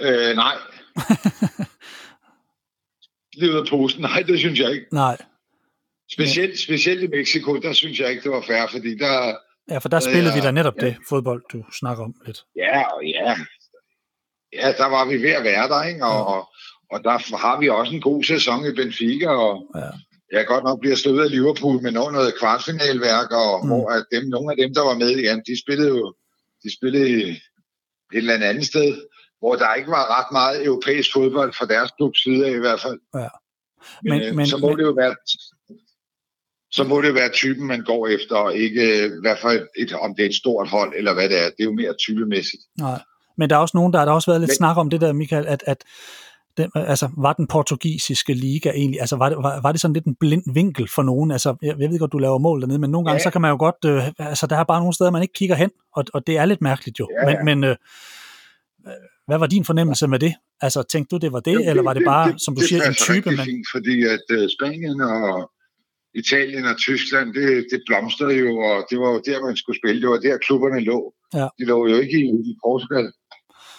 [0.00, 0.56] Øh, nej.
[3.38, 4.00] lige ud af posen.
[4.00, 4.86] Nej, det synes jeg ikke.
[4.92, 5.16] Nej.
[6.12, 6.56] Specielt, ja.
[6.56, 9.36] specielt i Mexico, der synes jeg ikke, det var fair, fordi der...
[9.70, 10.86] Ja, for der spillede ja, vi da netop ja.
[10.86, 12.44] det fodbold, du snakker om lidt.
[12.56, 13.36] Ja, og ja.
[14.52, 16.04] Ja, der var vi ved at være der, ikke?
[16.04, 16.34] Og, ja.
[16.34, 16.48] og,
[16.92, 19.90] og der har vi også en god sæson i Benfica, og ja.
[20.36, 23.68] jeg godt nok bliver stødt af Liverpool med noget kvartfinalværk, og mm.
[23.68, 26.14] hvor at dem, nogle af dem, der var med, igen, de spillede jo
[26.68, 27.40] de spillede et
[28.12, 29.08] eller andet sted
[29.40, 32.80] hvor der ikke var ret meget europæisk fodbold fra deres klub side af i hvert
[32.80, 33.00] fald.
[33.14, 33.28] Ja.
[34.02, 35.14] Men, men, øh, men, så må men, det jo være
[36.70, 39.92] så må det være typen, man går efter, og ikke øh, i hvert fald et,
[39.92, 41.44] om det er et stort hold, eller hvad det er.
[41.44, 42.62] Det er jo mere typemæssigt.
[42.78, 43.00] Nej.
[43.36, 45.00] Men der er også nogen, der, der har også været lidt men, snak om det
[45.00, 45.84] der, Michael, at, at
[46.58, 50.04] den, altså, var den portugisiske liga egentlig, altså var det, var, var det sådan lidt
[50.04, 51.30] en blind vinkel for nogen?
[51.30, 53.22] Altså, jeg, jeg ved godt, du laver mål dernede, men nogle gange, ja.
[53.22, 55.56] så kan man jo godt, øh, altså der er bare nogle steder, man ikke kigger
[55.56, 57.08] hen, og, og det er lidt mærkeligt jo.
[57.12, 57.36] Ja, ja.
[57.36, 57.76] Men, men øh,
[59.26, 60.34] hvad var din fornemmelse med det?
[60.60, 62.68] Altså, tænkte du, det var det, det eller var det bare, det, som du det,
[62.68, 63.30] siger, det en type?
[63.30, 65.50] Det fint, fordi at uh, Spanien og
[66.14, 70.02] Italien og Tyskland, det, det blomstrede jo, og det var jo der, man skulle spille.
[70.02, 71.14] Det var der, klubberne lå.
[71.34, 71.48] Ja.
[71.58, 73.06] De lå jo ikke i, i Portugal.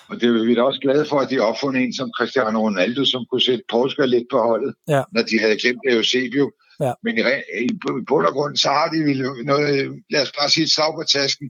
[0.10, 3.05] Og det er vi da også glade for, at de opfundet en som Cristiano Ronaldo,
[3.05, 5.03] som kunne sætte Portugal lidt på holdet, ja.
[5.14, 6.51] når de havde glemt Eusebio.
[6.80, 6.93] Ja.
[7.03, 8.99] Men i, i, i bund og grund, så har de
[9.43, 11.49] noget, lad os bare sige et slag på tasken,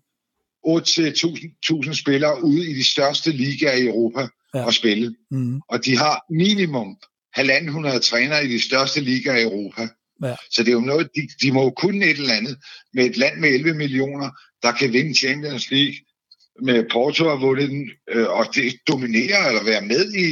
[0.68, 4.66] 8-1000 spillere ude i de største ligaer i Europa ja.
[4.66, 5.16] og spille.
[5.32, 5.62] Mm.
[5.70, 6.98] Og de har minimum
[7.38, 9.88] 1.500 trænere i de største ligaer i Europa.
[10.24, 10.36] Ja.
[10.52, 12.58] Så det er jo noget, de, de må jo kunne et eller andet
[12.94, 14.30] med et land med 11 millioner,
[14.64, 15.96] der kan vinde Champions League
[16.62, 20.28] med Porto har vundet den, øh, og det dominerer eller være med i,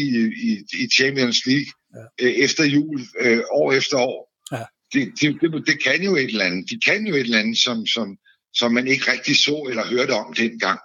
[0.50, 0.52] i,
[0.84, 2.26] i Champions League ja.
[2.26, 4.22] øh, efter jul, øh, år efter år.
[4.52, 4.64] Ja.
[4.94, 6.70] Det, det, det, det kan jo et eller andet.
[6.70, 8.18] De kan jo et eller andet, som, som,
[8.54, 10.80] som man ikke rigtig så eller hørte om dengang.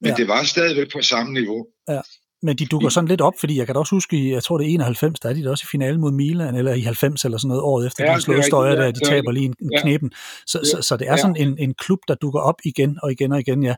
[0.00, 0.16] Men ja.
[0.16, 1.66] det var stadigvæk på samme niveau.
[1.88, 2.00] Ja.
[2.46, 4.64] Men de dukker sådan lidt op, fordi jeg kan da også huske, jeg tror det
[4.64, 7.48] er 91, der er de også i finalen mod Milan, eller i 90 eller sådan
[7.48, 9.82] noget, året efter, ja, de slået støjer der, de taber lige en, en ja.
[9.82, 10.12] knepen.
[10.46, 10.64] Så, ja.
[10.64, 13.40] så, så det er sådan en, en klub, der dukker op igen og igen og
[13.40, 13.74] igen, ja.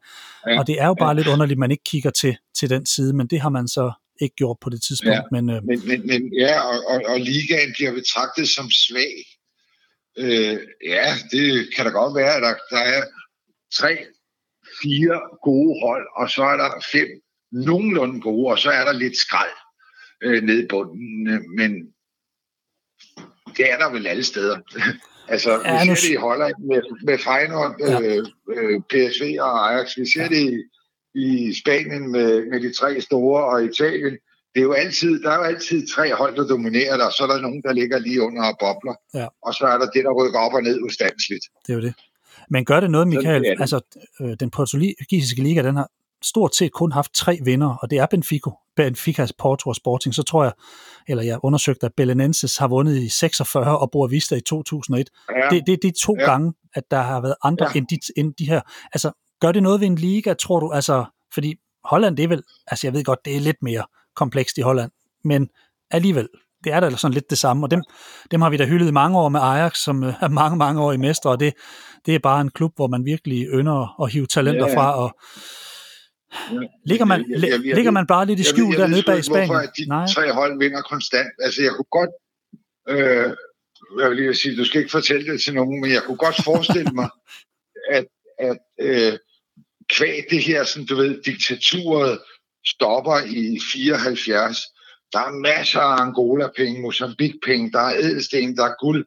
[0.46, 0.58] ja.
[0.58, 1.14] Og det er jo bare ja.
[1.14, 3.92] lidt underligt, at man ikke kigger til, til den side, men det har man så
[4.20, 5.14] ikke gjort på det tidspunkt.
[5.14, 5.22] Ja.
[5.32, 9.14] Men, øh, men, men, men ja, og, og, og ligaen bliver betragtet som svag.
[10.18, 10.58] Øh,
[10.94, 13.02] ja, det kan da godt være, at der, der er
[13.78, 13.92] tre,
[14.82, 17.08] fire gode hold, og så er der fem
[17.52, 19.56] nogenlunde gode, og så er der lidt skrald
[20.22, 21.24] øh, nede i bunden.
[21.56, 21.70] Men
[23.56, 24.58] det er der vel alle steder.
[25.32, 28.00] altså, ja, vi ser det i Holland med, med Feyenoord, ja.
[28.00, 28.26] øh,
[28.56, 29.96] øh, PSV og Ajax.
[29.96, 30.28] Vi ser ja.
[30.28, 30.58] det i,
[31.14, 34.16] i Spanien med, med de tre store, og Italien.
[34.54, 37.26] Det er jo altid, der er jo altid tre hold, der dominerer der, så er
[37.26, 38.94] der nogen, der ligger lige under og bobler.
[39.14, 39.26] Ja.
[39.42, 41.44] Og så er der det, der rykker op og ned ustandsligt.
[41.66, 41.94] Det er jo det.
[42.50, 43.44] Men gør det noget, Michael?
[43.44, 43.60] er det.
[43.60, 43.80] Altså,
[44.20, 45.90] øh, den portugisiske liga, den har
[46.22, 50.14] stort set kun haft tre vinder, og det er Benfica, Benfica, Porto og Sporting.
[50.14, 50.52] Så tror jeg,
[51.08, 55.08] eller jeg undersøgte, at Belenenses har vundet i 46 og Boa Vista i 2001.
[55.30, 55.48] Ja.
[55.50, 56.24] Det, det er de to Ja.
[56.30, 57.78] gange, at der har været andre Ja.
[57.78, 58.60] end, de, end de her.
[58.92, 59.10] Altså,
[59.40, 60.70] gør det noget ved en liga, tror du?
[60.70, 61.04] Altså,
[61.34, 61.54] fordi
[61.84, 63.84] Holland, det er vel, altså jeg ved godt, det er lidt mere
[64.16, 64.90] komplekst i Holland,
[65.24, 65.48] men
[65.90, 66.28] alligevel,
[66.64, 67.82] det er da sådan lidt det samme, og dem,
[68.30, 70.82] dem har vi da hyldet i mange år med Ajax, som øh, er mange, mange
[70.82, 71.54] år i mestre, og det,
[72.06, 74.76] det er bare en klub, hvor man virkelig ynder at hive talenter ja.
[74.76, 75.18] fra, og
[76.84, 78.78] ligger man, Jeg- jeg- jeg- jeg- ligger man bare lidt i Jeg skjul jeg ved
[78.84, 79.68] dernede bag hvorfor Spanien?
[79.68, 81.28] at de Nej, tre hold vinder konstant.
[81.44, 82.10] Altså, jeg kunne godt...
[82.88, 83.36] Øh,
[84.00, 86.44] jeg vil lige sige, du skal ikke fortælle det til nogen, men jeg kunne godt
[86.44, 87.08] forestille mig,
[87.98, 88.06] at,
[88.38, 89.18] at øh,
[89.88, 92.18] kvæg det her, sådan, du ved, diktaturet
[92.66, 94.58] stopper i 74.
[95.12, 99.06] Der er masser af Angola-penge, Mozambique-penge, der er ædelsten, der er guld.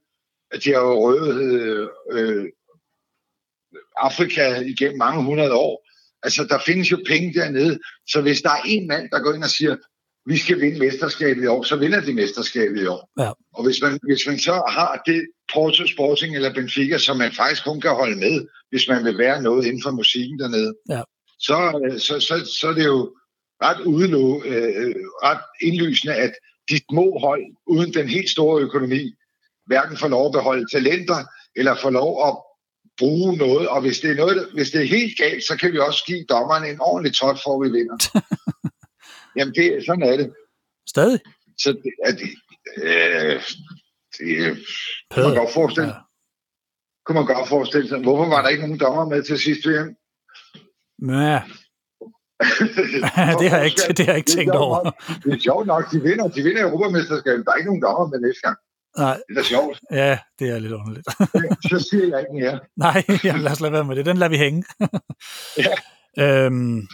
[0.64, 2.46] De har jo røvet øh, øh,
[3.98, 5.81] Afrika igennem mange hundrede år.
[6.24, 7.80] Altså, der findes jo penge dernede.
[8.08, 9.76] Så hvis der er en mand, der går ind og siger,
[10.26, 13.10] vi skal vinde mesterskabet i år, så vinder de mesterskabet i år.
[13.20, 13.32] Ja.
[13.54, 17.64] Og hvis man, hvis man så har det Porto Sporting eller Benfica, som man faktisk
[17.64, 21.02] kun kan holde med, hvis man vil være noget inden for musikken dernede, Ja.
[21.40, 21.58] så,
[22.00, 23.16] så, så, så er det jo
[23.64, 26.34] ret, udelå, øh, ret indlysende, at
[26.70, 29.14] de små hold, uden den helt store økonomi,
[29.66, 31.20] hverken får lov at beholde talenter,
[31.56, 32.34] eller får lov at
[32.98, 33.68] bruge noget.
[33.68, 36.26] Og hvis det er, noget, hvis det er helt galt, så kan vi også give
[36.30, 37.98] dommeren en ordentlig tot, for at vi vinder.
[39.38, 40.34] Jamen, det, sådan er det.
[40.90, 41.20] stadig.
[41.58, 42.30] Så det, er det,
[42.84, 43.42] øh,
[44.18, 44.58] det
[45.14, 45.96] kunne man godt forestille, Ja.
[47.06, 48.00] kunne man godt forestille sig.
[48.00, 49.90] Hvorfor var der ikke nogen dommer med til sidst VM?
[51.10, 51.42] Ja,
[53.42, 54.78] det har jeg ikke, det har jeg ikke tænkt over.
[55.24, 57.46] Det er sjovt nok, de vinder, de vinder Europamesterskabet.
[57.46, 58.58] Der er ikke nogen dommer med næste gang.
[58.98, 59.80] Nej, Det er da sjovt.
[59.92, 61.06] ja, det er lidt underligt.
[61.70, 62.60] Så siger jeg ikke mere.
[62.86, 64.06] Nej, jamen, lad os lade være med det.
[64.06, 64.64] Den lader vi hænge.
[65.58, 65.76] Ja.
[66.46, 66.88] øhm,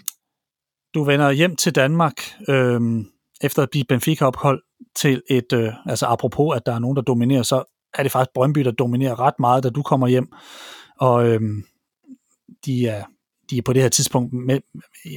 [0.94, 2.14] du vender hjem til Danmark
[2.50, 3.06] øhm,
[3.42, 4.64] efter at blive Benfica-ophold
[4.96, 8.34] til et, øh, altså apropos, at der er nogen, der dominerer, så er det faktisk
[8.34, 10.28] Brøndby, der dominerer ret meget, da du kommer hjem.
[11.00, 11.64] Og øhm,
[12.66, 13.04] de, er,
[13.50, 14.60] de er på det her tidspunkt med,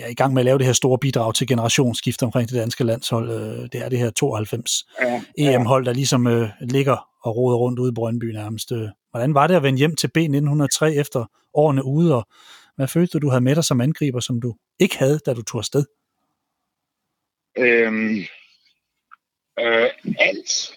[0.03, 2.85] er i gang med at lave det her store bidrag til generationsskift omkring det danske
[2.85, 3.31] landshold.
[3.31, 7.78] Øh, det er det her 92 Ja, EM-hold, der ligesom øh, ligger og roder rundt
[7.78, 8.72] ude i Brøndby nærmest.
[8.72, 12.28] Øh, Hvordan var det at vende hjem til B1903 efter årene ude, og
[12.76, 15.43] hvad følte du, du havde med dig som angriber, som du ikke havde, da du
[15.43, 15.85] tog afsted?
[17.59, 18.18] Øhm,
[19.61, 20.72] øh, alt.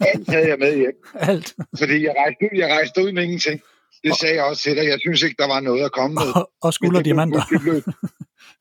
[0.00, 1.02] alt havde jeg med hjem.
[1.30, 1.54] Alt.
[1.78, 3.60] Fordi jeg rejste, ud, jeg rejste ud med ingenting.
[4.04, 4.84] Det sagde jeg også til dig.
[4.84, 6.36] Jeg synes ikke, der var noget at komme med.
[6.36, 7.40] Og, og skulder diamanter.
[7.50, 7.82] Det blev,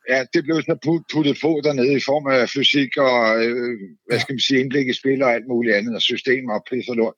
[0.10, 4.20] ja, det blev så put, puttet på dernede i form af fysik og, øh, hvad
[4.20, 6.96] skal man sige, indblik i spil og alt muligt andet, og systemer og pis og
[6.96, 7.14] lort.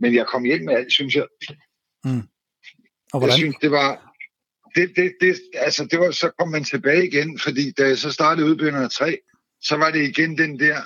[0.00, 1.26] Men jeg kom hjem med alt, synes jeg.
[2.04, 2.10] Og
[3.12, 3.36] Jeg hvordan?
[3.36, 4.06] synes, det var...
[4.74, 8.10] Det, det, det, altså, det var, så kom man tilbage igen, fordi da jeg så
[8.12, 9.18] startede udbygningen af 3,
[9.62, 10.76] så var det igen den der,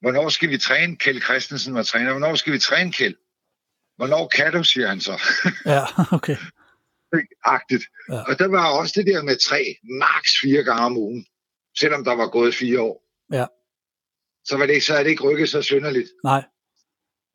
[0.00, 0.96] hvornår skal vi træne?
[0.96, 2.10] Kjeld Christensen var træner.
[2.10, 3.16] Hvornår skal vi træne, Kjeld?
[3.96, 5.12] Hvornår kan du, siger han så.
[5.74, 5.82] Ja,
[6.12, 6.36] okay.
[7.44, 7.84] Agtigt.
[8.10, 8.20] Ja.
[8.22, 11.26] Og der var også det der med tre, maks fire gange om ugen,
[11.78, 13.04] selvom der var gået fire år.
[13.32, 13.46] Ja.
[14.44, 16.08] Så, var det, ikke- så er det ikke rykket så synderligt.
[16.24, 16.44] Nej.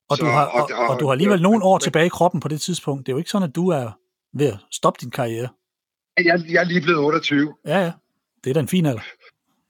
[0.10, 2.10] Og, Så- du har, og- og, og- og du har alligevel nogle år tilbage i
[2.10, 3.06] kroppen på det tidspunkt.
[3.06, 3.92] Det er jo ikke sådan, at du er
[4.34, 5.50] ved at stoppe din karriere.
[6.18, 7.56] Jeg, jeg er lige blevet 28.
[7.66, 7.92] Ja, ja.
[8.44, 9.02] Det er da en fin alder.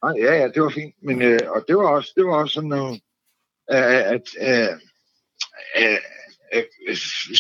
[0.05, 0.95] Nej, ja, ja, det var fint.
[1.03, 3.01] Men, øh, og det var også, det var også sådan noget,
[3.71, 4.69] øh, at øh,
[5.77, 5.97] øh,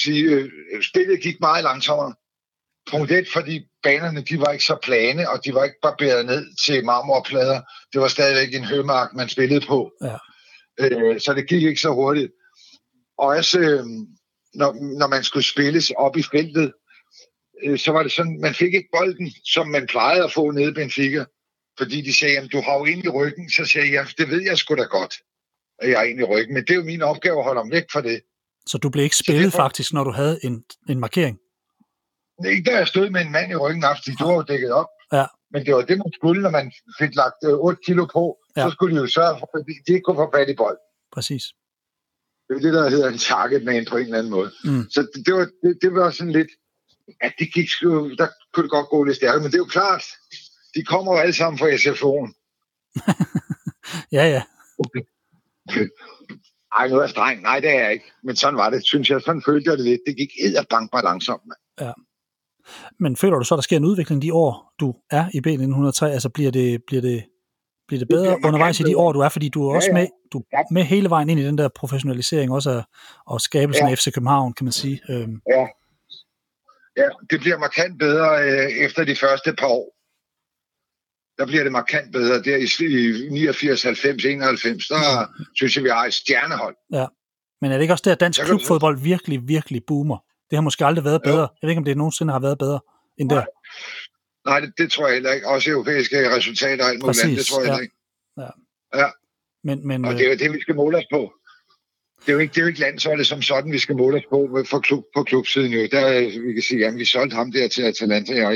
[0.03, 0.49] sige, øh,
[0.83, 2.13] spillet gik meget langsommere.
[2.91, 6.45] Punkt et, fordi banerne de var ikke så plane, og de var ikke barberet ned
[6.65, 7.61] til marmorplader.
[7.93, 9.91] Det var stadigvæk en hømark, man spillede på.
[10.01, 10.15] Ja.
[10.79, 12.31] Øh, så det gik ikke så hurtigt.
[13.17, 13.85] Og også, øh,
[14.53, 16.73] når, når man skulle spilles op i feltet,
[17.63, 20.69] øh, så var det sådan, man fik ikke bolden, som man plejede at få nede
[20.69, 21.25] i Benfica.
[21.77, 23.49] Fordi de sagde, at du har jo egentlig ryggen.
[23.49, 25.15] Så sagde jeg, det ved jeg sgu da godt,
[25.79, 26.53] at jeg har egentlig ryggen.
[26.53, 28.21] Men det er jo min opgave at holde ham væk fra det.
[28.67, 31.37] Så du blev ikke spillet derfor- faktisk, når du havde en, en markering.
[32.45, 34.85] Ikke da jeg stod med en mand i ryggen, fordi du var jo dækket op.
[35.13, 35.25] Ja.
[35.51, 38.37] Men det var det, man skulle, når man fik lagt øh, 8 kilo på.
[38.57, 38.63] Ja.
[38.63, 40.77] Så skulle de jo sørge for, at de ikke kunne få fat i bold.
[41.13, 41.43] Præcis.
[42.47, 44.51] Det er det, der hedder en target man på en eller anden måde.
[44.63, 44.83] Mm.
[44.89, 46.47] Så det, det, var, det, det var sådan lidt,
[47.21, 49.41] at det gik sgu, der kunne det godt gå lidt stærkere.
[49.43, 50.03] Men det er jo klart,
[50.75, 52.29] de kommer jo alle sammen fra SFO'en.
[54.11, 54.43] Ja, ja.
[56.79, 57.41] Ej, nu er jeg streng.
[57.41, 58.05] Nej, det er jeg ikke.
[58.23, 59.21] Men sådan var det, synes jeg.
[59.21, 60.01] Sådan følte jeg det lidt.
[60.07, 61.41] Det gik edderbank mig langsomt.
[61.45, 61.93] mand.
[62.99, 66.13] Men føler du så, der sker en udvikling de år, du er i B1903?
[66.13, 67.23] Altså bliver det, bliver det,
[67.87, 69.29] bliver det bedre det undervejs i de år, du er?
[69.29, 70.01] Fordi du er også ja, ja.
[70.01, 72.83] med, du er med hele vejen ind i den der professionalisering også af,
[73.25, 73.91] og skabelsen ja.
[73.91, 75.01] af FC København, kan man sige.
[75.09, 75.41] Øhm.
[75.49, 75.67] Ja.
[76.97, 79.96] ja, det bliver markant bedre øh, efter de første par år.
[81.37, 82.43] Der bliver det markant bedre.
[82.43, 86.75] Der i 89, 90, 91, der synes jeg, vi har et stjernehold.
[86.93, 87.05] Ja.
[87.61, 90.17] Men er det ikke også der, at dansk klubfodbold virkelig, virkelig boomer?
[90.49, 91.39] Det har måske aldrig været bedre.
[91.39, 92.79] Jeg ved ikke, om det nogensinde har været bedre
[93.17, 93.45] end der.
[94.49, 95.47] Nej, det, det tror jeg heller ikke.
[95.47, 97.79] Også europæiske resultater og alt muligt andet, det tror jeg ja.
[97.79, 97.95] ikke.
[98.37, 98.49] Ja.
[99.01, 99.09] ja.
[99.63, 101.33] Men, men, og det er jo det, vi skal måle os på.
[102.21, 104.23] Det er jo ikke, det er jo ikke landsholdet som sådan, vi skal måle os
[104.29, 105.87] på for klub, på klubsiden jo.
[105.91, 108.55] Der, vi kan sige, at vi solgte ham der til Atalanta, og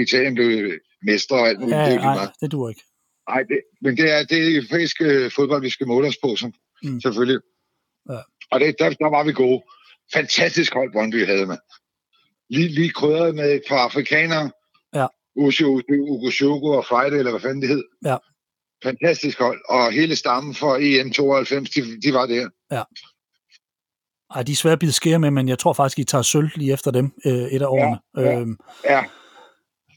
[0.00, 0.72] Italien blev
[1.04, 1.76] mestre og alt muligt.
[1.76, 2.82] Ja, det, nej, det duer ikke.
[3.28, 6.52] Nej, det, men det er det europæiske fodbold, vi skal måle os på, som,
[6.82, 7.00] mm.
[7.00, 7.40] selvfølgelig.
[8.10, 8.18] Ja.
[8.50, 9.62] Og det, der, der var vi gode.
[10.12, 11.58] Fantastisk hold, Brøndby havde man.
[12.50, 14.50] Lige, lige krydret med et par afrikanere.
[14.94, 15.06] Ja.
[15.36, 17.84] Ugo, Ugo Shogo og Friday, eller hvad fanden det hed.
[18.04, 18.16] Ja.
[18.82, 19.60] Fantastisk hold.
[19.68, 22.48] Og hele stammen for EM92, de, de var der.
[22.72, 22.82] Ja.
[24.34, 26.48] Ej, de er svære at bide skære med, men jeg tror faktisk, I tager sølv
[26.56, 27.98] lige efter dem øh, et af årene.
[28.16, 29.04] Ja, ja, øhm, ja.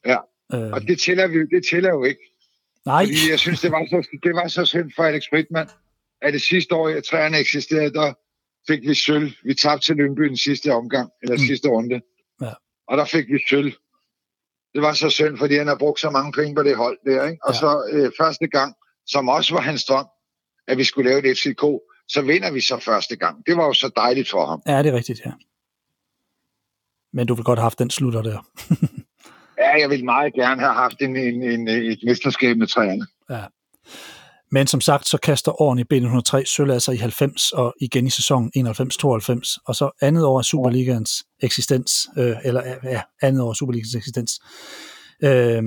[0.06, 0.18] ja.
[0.54, 2.22] Øh, og det tæller, vi, det tæller jo ikke.
[2.86, 3.06] Nej.
[3.06, 5.70] Fordi jeg synes, det var så, det var så synd for Alex Brittmann,
[6.22, 8.14] at det sidste år, at træerne eksisterede, der
[8.68, 9.32] fik vi sølv.
[9.44, 11.46] Vi tabte til Lønby den sidste omgang, eller mm.
[11.48, 12.02] sidste runde.
[12.42, 12.54] Ja.
[12.88, 13.74] Og der fik vi sølv.
[14.74, 17.26] Det var så synd, fordi han har brugt så mange penge på det hold der.
[17.26, 17.46] Ikke?
[17.46, 17.60] Og ja.
[17.60, 18.76] så øh, første gang,
[19.06, 20.08] som også var hans drøm,
[20.68, 21.64] at vi skulle lave et FCK,
[22.08, 23.46] så vinder vi så første gang.
[23.46, 24.62] Det var jo så dejligt for ham.
[24.68, 25.32] Ja, det er rigtigt, ja.
[27.14, 28.48] Men du vil godt have haft den slutter der.
[29.60, 33.08] ja, jeg ville meget gerne have haft en, en, en, et mesterskab med træerne.
[33.30, 33.44] Ja.
[34.52, 38.10] Men som sagt, så kaster årene i B103 sølv altså i 90 og igen i
[38.10, 43.56] sæsonen 91-92, og så andet år af Superligans eksistens, øh, eller ja, andet år af
[43.56, 44.40] Superligans eksistens.
[45.24, 45.64] Øh,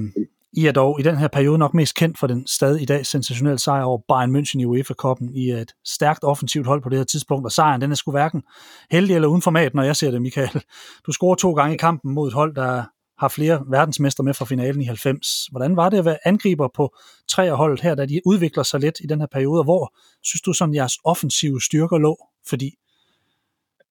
[0.52, 3.06] I er dog i den her periode nok mest kendt for den stadig i dag
[3.06, 5.34] sensationelle sejr over Bayern München i UEFA-koppen.
[5.34, 8.42] I et stærkt offensivt hold på det her tidspunkt, og sejren den er sgu hverken
[8.90, 10.62] heldig eller uden format, når jeg ser det, Michael.
[11.06, 12.84] Du scorer to gange i kampen mod et hold, der
[13.20, 15.46] har flere verdensmester med fra finalen i 90.
[15.50, 16.96] Hvordan var det at være angriber på
[17.36, 20.74] holdet her, da de udvikler sig lidt i den her periode, hvor synes du sådan
[20.74, 22.16] jeres offensive styrker lå?
[22.48, 22.74] Fordi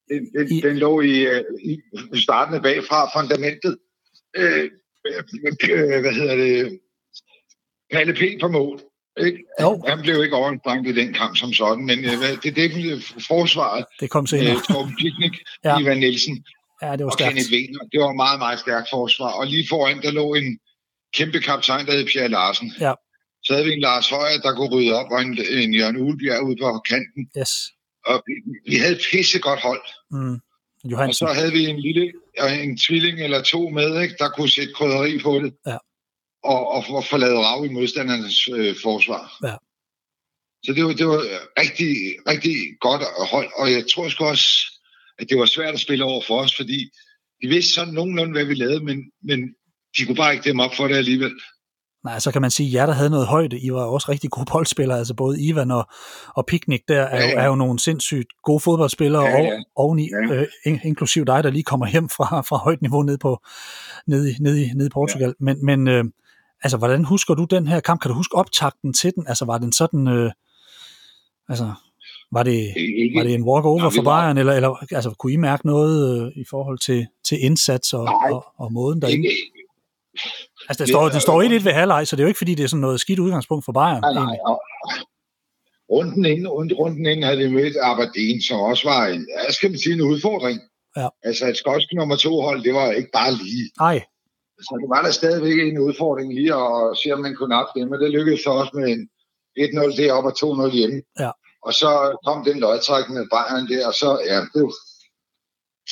[0.09, 1.43] den, i, den lå i, øh,
[2.13, 3.77] i starten bagfra fundamentet.
[4.35, 4.63] Øh,
[5.05, 6.79] øh, hvad hedder det?
[7.91, 8.41] Palle P.
[8.41, 8.79] på mål.
[9.25, 9.43] Ikke?
[9.61, 9.83] Jo.
[9.87, 12.71] Han blev ikke overanstrengt i den kamp som sådan, men øh, det, det
[13.27, 13.85] forsvaret.
[13.99, 14.55] Det kom senere.
[14.55, 15.79] Øh, Torben Piknik, ja.
[15.79, 16.45] Ivan Nielsen,
[16.81, 17.33] Ja, det var og stærkt.
[17.33, 17.83] Kenneth Wiener.
[17.91, 19.31] Det var meget, meget stærkt forsvar.
[19.39, 20.59] Og lige foran, der lå en
[21.13, 22.73] kæmpe kaptajn, der hed Pierre Larsen.
[22.79, 22.93] Ja.
[23.43, 26.43] Så havde vi en Lars Højer, der kunne rydde op, og en, en Jørgen Ulebjerg
[26.43, 27.29] ude på kanten.
[27.39, 27.51] Yes.
[28.05, 28.33] Og vi,
[28.71, 29.81] vi havde et pissegodt hold.
[30.11, 30.39] Mm.
[30.91, 31.27] Johansen.
[31.27, 32.13] Og så havde vi en lille
[32.63, 35.53] en tvilling eller to med, ikke, der kunne sætte krydderi på det.
[35.65, 35.77] Ja.
[36.43, 39.37] Og, og, og forlade rav i modstandernes øh, forsvar.
[39.43, 39.55] Ja.
[40.65, 41.21] Så det var, det var
[41.61, 41.95] rigtig,
[42.27, 43.01] rigtig godt
[43.31, 44.49] hold, og jeg tror sgu også,
[45.19, 46.89] at det var svært at spille over for os, fordi
[47.41, 49.39] de vidste sådan nogenlunde, hvad vi lavede, men, men
[49.97, 51.31] de kunne bare ikke dem op for det alligevel.
[52.03, 54.29] Nej, så kan man sige, at jer, der havde noget højde, I var også rigtig
[54.29, 55.89] gode boldspillere, altså både Ivan og,
[56.35, 57.33] og Picnic der er, ja, ja.
[57.33, 59.51] Jo, er jo nogle sindssygt gode fodboldspillere, ja, ja.
[59.51, 60.35] og oveni, ja.
[60.35, 60.47] øh,
[60.83, 63.43] inklusiv dig, der lige kommer hjem fra, fra højt niveau ned, på,
[64.07, 65.27] ned, i, ned, i, ned i Portugal.
[65.27, 65.33] Ja.
[65.39, 66.03] Men, men øh,
[66.63, 68.01] altså, hvordan husker du den her kamp?
[68.01, 69.27] Kan du huske optakten til den?
[69.27, 70.07] Altså, var den sådan...
[70.07, 70.31] Øh,
[71.49, 71.73] altså,
[72.31, 75.67] var det, ikke, var det en walk-over for Bayern, eller, eller altså, kunne I mærke
[75.67, 79.27] noget øh, i forhold til, til indsats og, nej, og, og måden derinde?
[79.27, 79.35] Ikke,
[80.69, 82.55] altså, det står, det står i lidt ved halvleg, så det er jo ikke, fordi
[82.55, 84.01] det er sådan noget skidt udgangspunkt for Bayern.
[84.01, 84.61] Nej, nej, og,
[85.91, 86.47] runden inden,
[86.81, 90.01] runden inden havde vi mødt Aberdeen, som også var en, jeg skal man sige, en
[90.01, 90.59] udfordring.
[90.97, 91.07] Ja.
[91.23, 93.65] Altså et skotsk nummer to hold, det var ikke bare lige.
[93.79, 93.97] Nej.
[94.67, 97.89] Så det var der stadigvæk en udfordring lige at se, om man kunne nappe det,
[97.89, 99.01] men det lykkedes så også med en
[99.59, 100.35] 1-0 deroppe og
[100.67, 101.01] 2-0 hjemme.
[101.19, 101.31] Ja.
[101.67, 104.61] Og så kom den løgtrækning med Bayern der, og så, ja, det,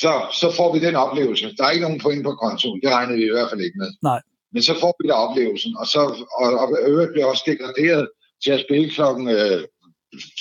[0.02, 1.54] så, så får vi den oplevelse.
[1.56, 3.90] Der er ikke nogen point på kontoen, det regner vi i hvert fald ikke med.
[4.02, 4.20] Nej.
[4.52, 6.00] Men så får vi da oplevelsen, og så
[6.40, 8.08] og, og øvrigt bliver også degraderet
[8.42, 9.64] til at spille klokken øh,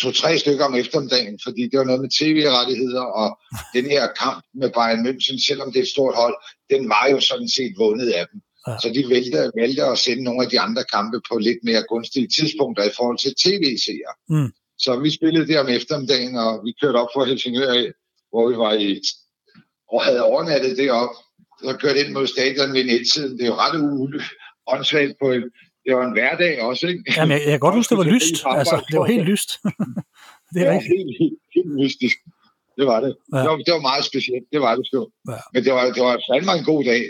[0.01, 3.39] to-tre stykker om eftermiddagen, fordi det var noget med tv-rettigheder, og
[3.78, 6.36] den her kamp med Bayern München, selvom det er et stort hold,
[6.69, 8.41] den var jo sådan set vundet af dem.
[8.67, 8.75] Ja.
[8.82, 12.28] Så de valgte, valgte at sende nogle af de andre kampe på lidt mere gunstige
[12.38, 14.13] tidspunkter i forhold til tv-seere.
[14.30, 14.51] Mm.
[14.80, 17.91] Så vi spillede der om eftermiddagen, og vi kørte op fra Helsingør,
[18.32, 19.01] hvor vi var i,
[19.91, 21.15] og havde overnattet deroppe.
[21.63, 23.38] Så kørte ind mod stadion ved nettiden.
[23.38, 25.43] Det er jo ret uåndssvagt på en,
[25.86, 27.03] det var en hverdag også, ikke?
[27.17, 28.36] Jamen, jeg, jeg kan godt huske, det var lyst.
[28.45, 29.49] Altså, det var helt lyst.
[30.53, 32.17] det er ja, helt, helt, helt mystisk.
[32.78, 33.11] Det var det.
[33.34, 33.38] Ja.
[33.41, 34.45] Det, var, det var meget specielt.
[34.53, 34.99] Det var det sgu.
[35.34, 35.41] Ja.
[35.53, 37.03] Men det var, det var fandme en god dag.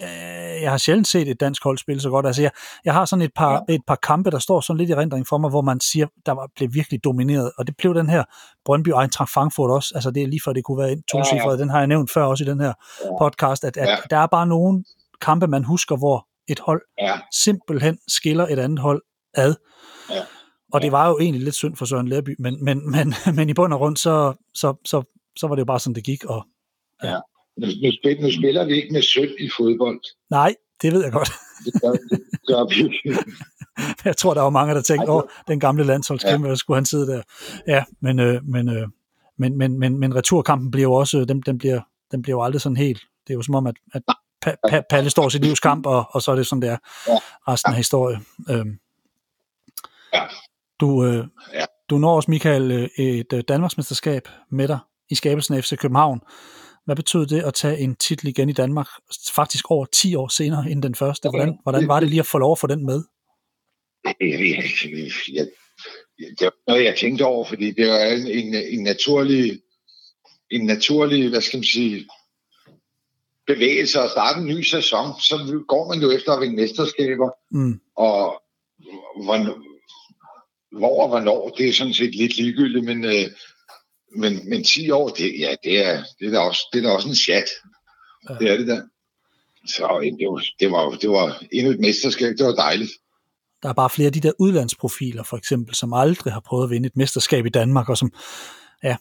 [0.00, 2.26] Øh, jeg har sjældent set et dansk hold spille så godt.
[2.26, 2.50] Altså, jeg,
[2.84, 3.74] jeg har sådan et par, ja.
[3.74, 6.32] et par kampe, der står sådan lidt i rendring for mig, hvor man siger, der
[6.32, 7.52] var, blev virkelig domineret.
[7.58, 8.24] Og det blev den her
[8.64, 9.92] Brøndby Eintracht Frankfurt også.
[9.94, 11.56] Altså, det er lige før, det kunne være en to ja, ja.
[11.56, 12.72] Den har jeg nævnt før også i den her
[13.04, 13.18] ja.
[13.18, 13.96] podcast, at, at ja.
[14.10, 14.84] der er bare nogle
[15.20, 17.18] kampe, man husker, hvor et hold ja.
[17.32, 19.02] simpelthen skiller et andet hold
[19.34, 19.54] ad.
[20.10, 20.22] Ja.
[20.72, 23.54] Og det var jo egentlig lidt synd for Søren Lærby, men, men, men, men i
[23.54, 25.02] bund og grund, så, så, så,
[25.38, 26.24] så var det jo bare sådan, det gik.
[26.24, 26.46] Og,
[27.02, 27.10] ja.
[27.10, 27.20] ja.
[27.56, 30.00] Nu, nu, spiller, nu spiller vi ikke med synd i fodbold.
[30.30, 31.30] Nej, det ved jeg godt.
[31.64, 33.14] Det gør, det gør vi.
[34.08, 36.54] jeg tror, der var mange, der tænkte, åh, den gamle landsholdskæmpe, ja.
[36.54, 37.22] skulle han sidde der.
[37.66, 38.88] Ja, men, øh, men, øh,
[39.38, 41.80] men, men, men, men returkampen bliver jo også, den, den, bliver,
[42.10, 43.02] den bliver jo aldrig sådan helt.
[43.26, 44.02] Det er jo som om, at, at
[44.42, 46.76] pa, pa, Palle står sit livskamp, og, og så er det sådan der
[47.48, 48.26] resten af historien.
[48.50, 48.78] Øhm.
[50.14, 50.22] Ja.
[50.80, 51.64] Du, øh, ja.
[51.90, 54.78] du når også, Michael, øh, et øh, Danmarksmesterskab med dig
[55.10, 56.20] i skabelsen af FC København.
[56.84, 58.88] Hvad betød det at tage en titel igen i Danmark,
[59.34, 61.28] faktisk over 10 år senere end den første?
[61.30, 63.02] Hvordan, hvordan var det lige at få lov at få den med?
[64.04, 65.46] Jeg, jeg, jeg,
[66.18, 69.60] det var noget, jeg tænkte over, fordi det var en, en, en naturlig,
[70.50, 72.08] en naturlig, hvad skal man sige,
[73.46, 77.30] bevægelse og starte en ny sæson, så går man jo efter at vinde mesterskaber.
[77.50, 77.80] Mm.
[77.96, 78.42] Og
[79.24, 79.36] hvor,
[80.78, 83.26] hvor og hvornår, det er sådan set lidt ligegyldigt, men, øh,
[84.16, 86.94] men, men 10 år, det, ja, det er, det er, da også, det er da
[86.94, 87.48] også en chat.
[88.28, 88.34] Ja.
[88.34, 88.82] Det er det der.
[89.66, 89.82] Så
[90.18, 92.90] det var, det, var, det var endnu et mesterskab, det var dejligt.
[93.62, 96.70] Der er bare flere af de der udlandsprofiler, for eksempel, som aldrig har prøvet at
[96.70, 98.12] vinde et mesterskab i Danmark, og som,
[98.82, 98.96] ja,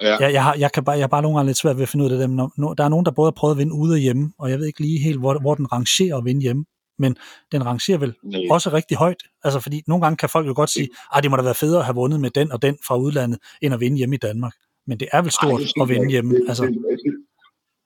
[0.00, 0.16] Ja.
[0.20, 1.88] Jeg, jeg, har, jeg, kan bare, jeg har bare nogle gange lidt svært ved at
[1.88, 2.30] finde ud af det.
[2.30, 4.58] Når, der er nogen, der både har prøvet at vinde ude og hjemme, og jeg
[4.58, 6.64] ved ikke lige helt, hvor, hvor den rangerer at vinde hjemme.
[6.98, 7.16] Men
[7.52, 8.40] den rangerer vel Nej.
[8.50, 9.22] også rigtig højt.
[9.44, 11.78] Altså, fordi nogle gange kan folk jo godt sige, at det må da være federe
[11.78, 14.54] at have vundet med den og den fra udlandet, end at vinde hjemme i Danmark.
[14.86, 16.34] Men det er vel stort Ej, at vinde hjemme.
[16.34, 16.64] Det, altså.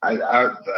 [0.03, 0.15] Ej,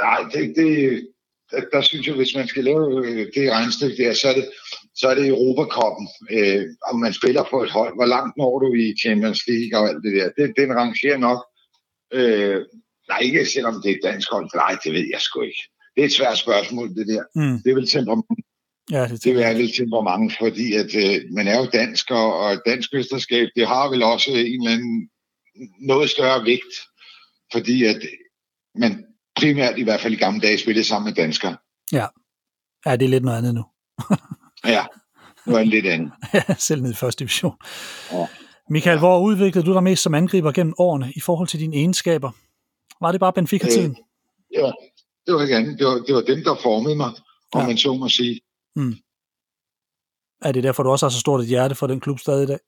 [0.03, 1.09] ej, det, det,
[1.51, 4.51] der, der synes jeg, hvis man skal lave øh, det regnstykke der, så er det,
[4.95, 6.09] så er det Europakoppen.
[6.31, 9.89] Øh, om man spiller på et hold, hvor langt når du i Champions League og
[9.89, 10.29] alt det der.
[10.37, 11.41] Det, den rangerer nok.
[12.13, 12.61] Øh,
[13.09, 14.49] nej, ikke selvom det er et dansk hold.
[14.55, 15.65] Nej, det ved jeg sgu ikke.
[16.01, 17.23] Det er et svært spørgsmål, det der.
[17.35, 17.63] Mm.
[17.63, 18.41] Det er vel temperament.
[18.91, 22.93] Ja, det, det er vel temperament, fordi at, øh, man er jo dansk, og, dansk
[22.93, 25.11] mesterskab, det har vel også en eller anden
[25.81, 26.75] noget større vægt,
[27.53, 28.01] fordi at
[28.75, 29.05] man
[29.37, 31.57] primært i hvert fald i gamle dage spillede sammen med danskere.
[31.93, 32.07] Ja,
[32.87, 33.65] ja det er lidt noget andet nu.
[34.77, 34.85] ja,
[35.47, 36.13] nu er det lidt andet.
[36.69, 37.55] Selv ned i første division.
[38.13, 38.27] Ja.
[38.71, 42.31] Michael, hvor udviklede du dig mest som angriber gennem årene i forhold til dine egenskaber?
[43.01, 43.91] Var det bare Benfica-tiden?
[43.91, 44.73] Øh, ja,
[45.27, 45.79] det var ikke andet.
[45.79, 47.13] Det var, det var dem, der formede mig,
[47.53, 47.67] om ja.
[47.67, 48.41] man så må sige.
[48.77, 48.95] Mm.
[50.43, 52.47] Er det derfor, du også har så stort et hjerte for den klub stadig i
[52.47, 52.59] dag?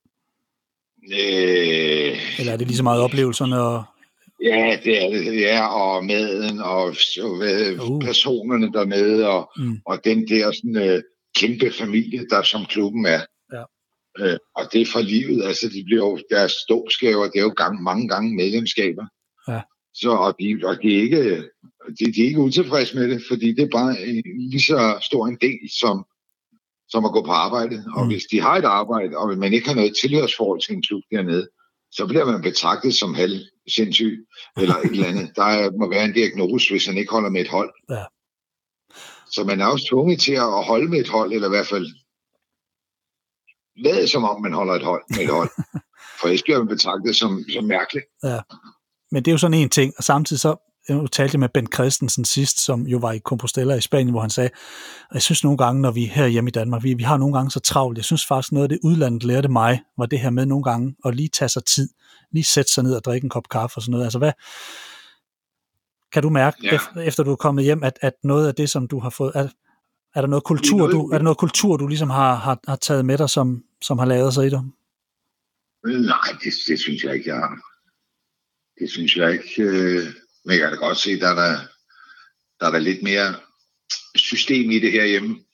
[1.13, 3.85] Øh, Eller er det lige så meget oplevelserne og
[4.43, 5.41] Ja, det er det.
[5.41, 8.01] Ja, og maden og så, hvad, uh.
[8.01, 9.79] personerne dernede og, mm.
[9.87, 11.01] og den der sådan, uh,
[11.37, 13.21] kæmpe familie, der som klubben er.
[13.53, 13.63] Ja.
[14.21, 15.45] Uh, og det er for livet.
[15.45, 19.07] Altså, de bliver jo, deres ståskaber, det er jo gang, mange gange medlemskaber.
[19.49, 19.61] Ja.
[19.95, 21.49] Så, og de, og de, er ikke,
[21.99, 25.26] de, de er ikke utilfredse med det, fordi det er bare en, lige så stor
[25.26, 26.05] en del som,
[26.89, 27.85] som at gå på arbejde.
[27.97, 28.11] Og mm.
[28.11, 31.49] hvis de har et arbejde, og man ikke har noget tilhørsforhold til en klub dernede,
[31.91, 33.41] så bliver man betragtet som halv
[33.76, 34.26] sindssyg,
[34.57, 35.37] eller et eller andet.
[35.37, 37.72] Der må være en diagnose, hvis han ikke holder med et hold.
[37.91, 38.05] Ja.
[39.26, 41.87] Så man er også tvunget til at holde med et hold, eller i hvert fald
[43.76, 45.51] lade som om man holder et hold med et hold.
[46.20, 48.07] For ellers bliver man betragtet som, som mærkeligt.
[48.24, 48.41] Ja.
[49.11, 51.72] Men det er jo sådan en ting, og samtidig så nu talte jeg med Ben
[51.74, 54.51] Christensen sidst, som jo var i Compostela i Spanien, hvor han sagde,
[55.11, 57.16] at jeg synes nogle gange, når vi er her hjemme i Danmark, vi, vi har
[57.16, 57.99] nogle gange så travlt.
[57.99, 60.97] Jeg synes faktisk, noget af det udlandet lærte mig, var det her med nogle gange
[61.05, 61.89] at lige tage sig tid,
[62.33, 64.05] lige sætte sig ned og drikke en kop kaffe og sådan noget.
[64.05, 64.33] Altså hvad,
[66.12, 66.74] kan du mærke, ja.
[66.74, 69.33] efter, efter du er kommet hjem, at, at noget af det, som du har fået,
[69.35, 69.49] er,
[70.14, 73.05] er der noget kultur, du, er der noget kultur, du ligesom har, har, har taget
[73.05, 74.62] med dig, som, som har lavet sig i dig?
[75.85, 77.59] Nej, det, det synes jeg ikke, jeg har.
[78.78, 79.62] Det synes jeg ikke.
[79.62, 81.59] Øh men jeg kan da godt se, der er der,
[82.61, 83.34] der er der lidt mere
[84.16, 85.45] system i det her hjemme,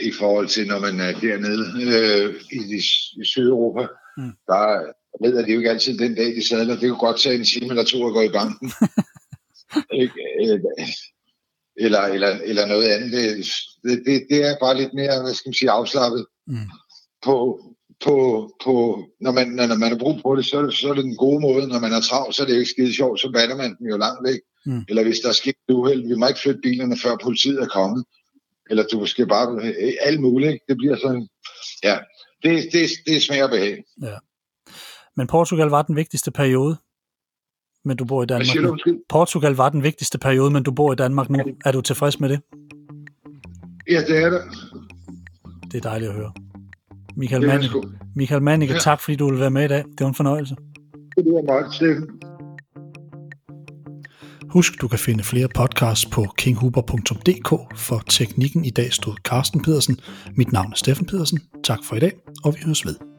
[0.00, 1.64] i forhold til, når man er dernede
[1.96, 2.80] øh, i, i,
[3.22, 3.86] i Sydeuropa.
[4.16, 4.32] Mm.
[4.46, 6.76] Der ved at det jo ikke altid den dag, de sadler.
[6.76, 8.72] Det kunne godt tage en time eller to at gå i banken.
[11.86, 13.12] eller, eller, eller noget andet.
[13.82, 16.70] Det, det, det er bare lidt mere, hvad skal man sige, afslappet mm.
[17.24, 17.60] på,
[18.04, 18.16] på,
[18.64, 21.04] på når, man, når man har brug på det, så er det, så er det
[21.04, 21.68] den gode måde.
[21.68, 23.96] Når man er travlt, så er det ikke skide sjovt, så bander man den jo
[23.96, 24.40] langt væk.
[24.66, 24.84] Mm.
[24.88, 27.66] Eller hvis der er sket et uheld, vi må ikke flytte bilerne, før politiet er
[27.66, 28.04] kommet.
[28.70, 29.62] Eller du skal bare
[30.06, 30.58] alt muligt.
[30.68, 31.28] Det bliver sådan,
[31.84, 31.98] ja,
[32.42, 33.84] det, det, det er smag og behag.
[34.02, 34.16] Ja.
[35.16, 36.76] Men Portugal var den vigtigste periode,
[37.84, 38.76] men du bor i Danmark nu.
[39.08, 41.38] Portugal var den vigtigste periode, men du bor i Danmark nu.
[41.64, 42.40] Er du tilfreds med det?
[43.90, 44.42] Ja, det er det.
[45.72, 46.32] Det er dejligt at høre.
[47.16, 47.80] Michael Mannicke,
[48.16, 48.80] Michael Mannicke ja.
[48.80, 49.84] tak fordi du ville være med i dag.
[49.98, 50.56] Det var en fornøjelse.
[51.16, 52.08] Det var meget, Steffen.
[54.50, 57.78] Husk, du kan finde flere podcasts på kinghuber.dk.
[57.78, 59.98] For teknikken i dag stod Carsten Pedersen.
[60.36, 61.40] Mit navn er Steffen Pedersen.
[61.64, 62.12] Tak for i dag,
[62.44, 63.11] og vi høres ved.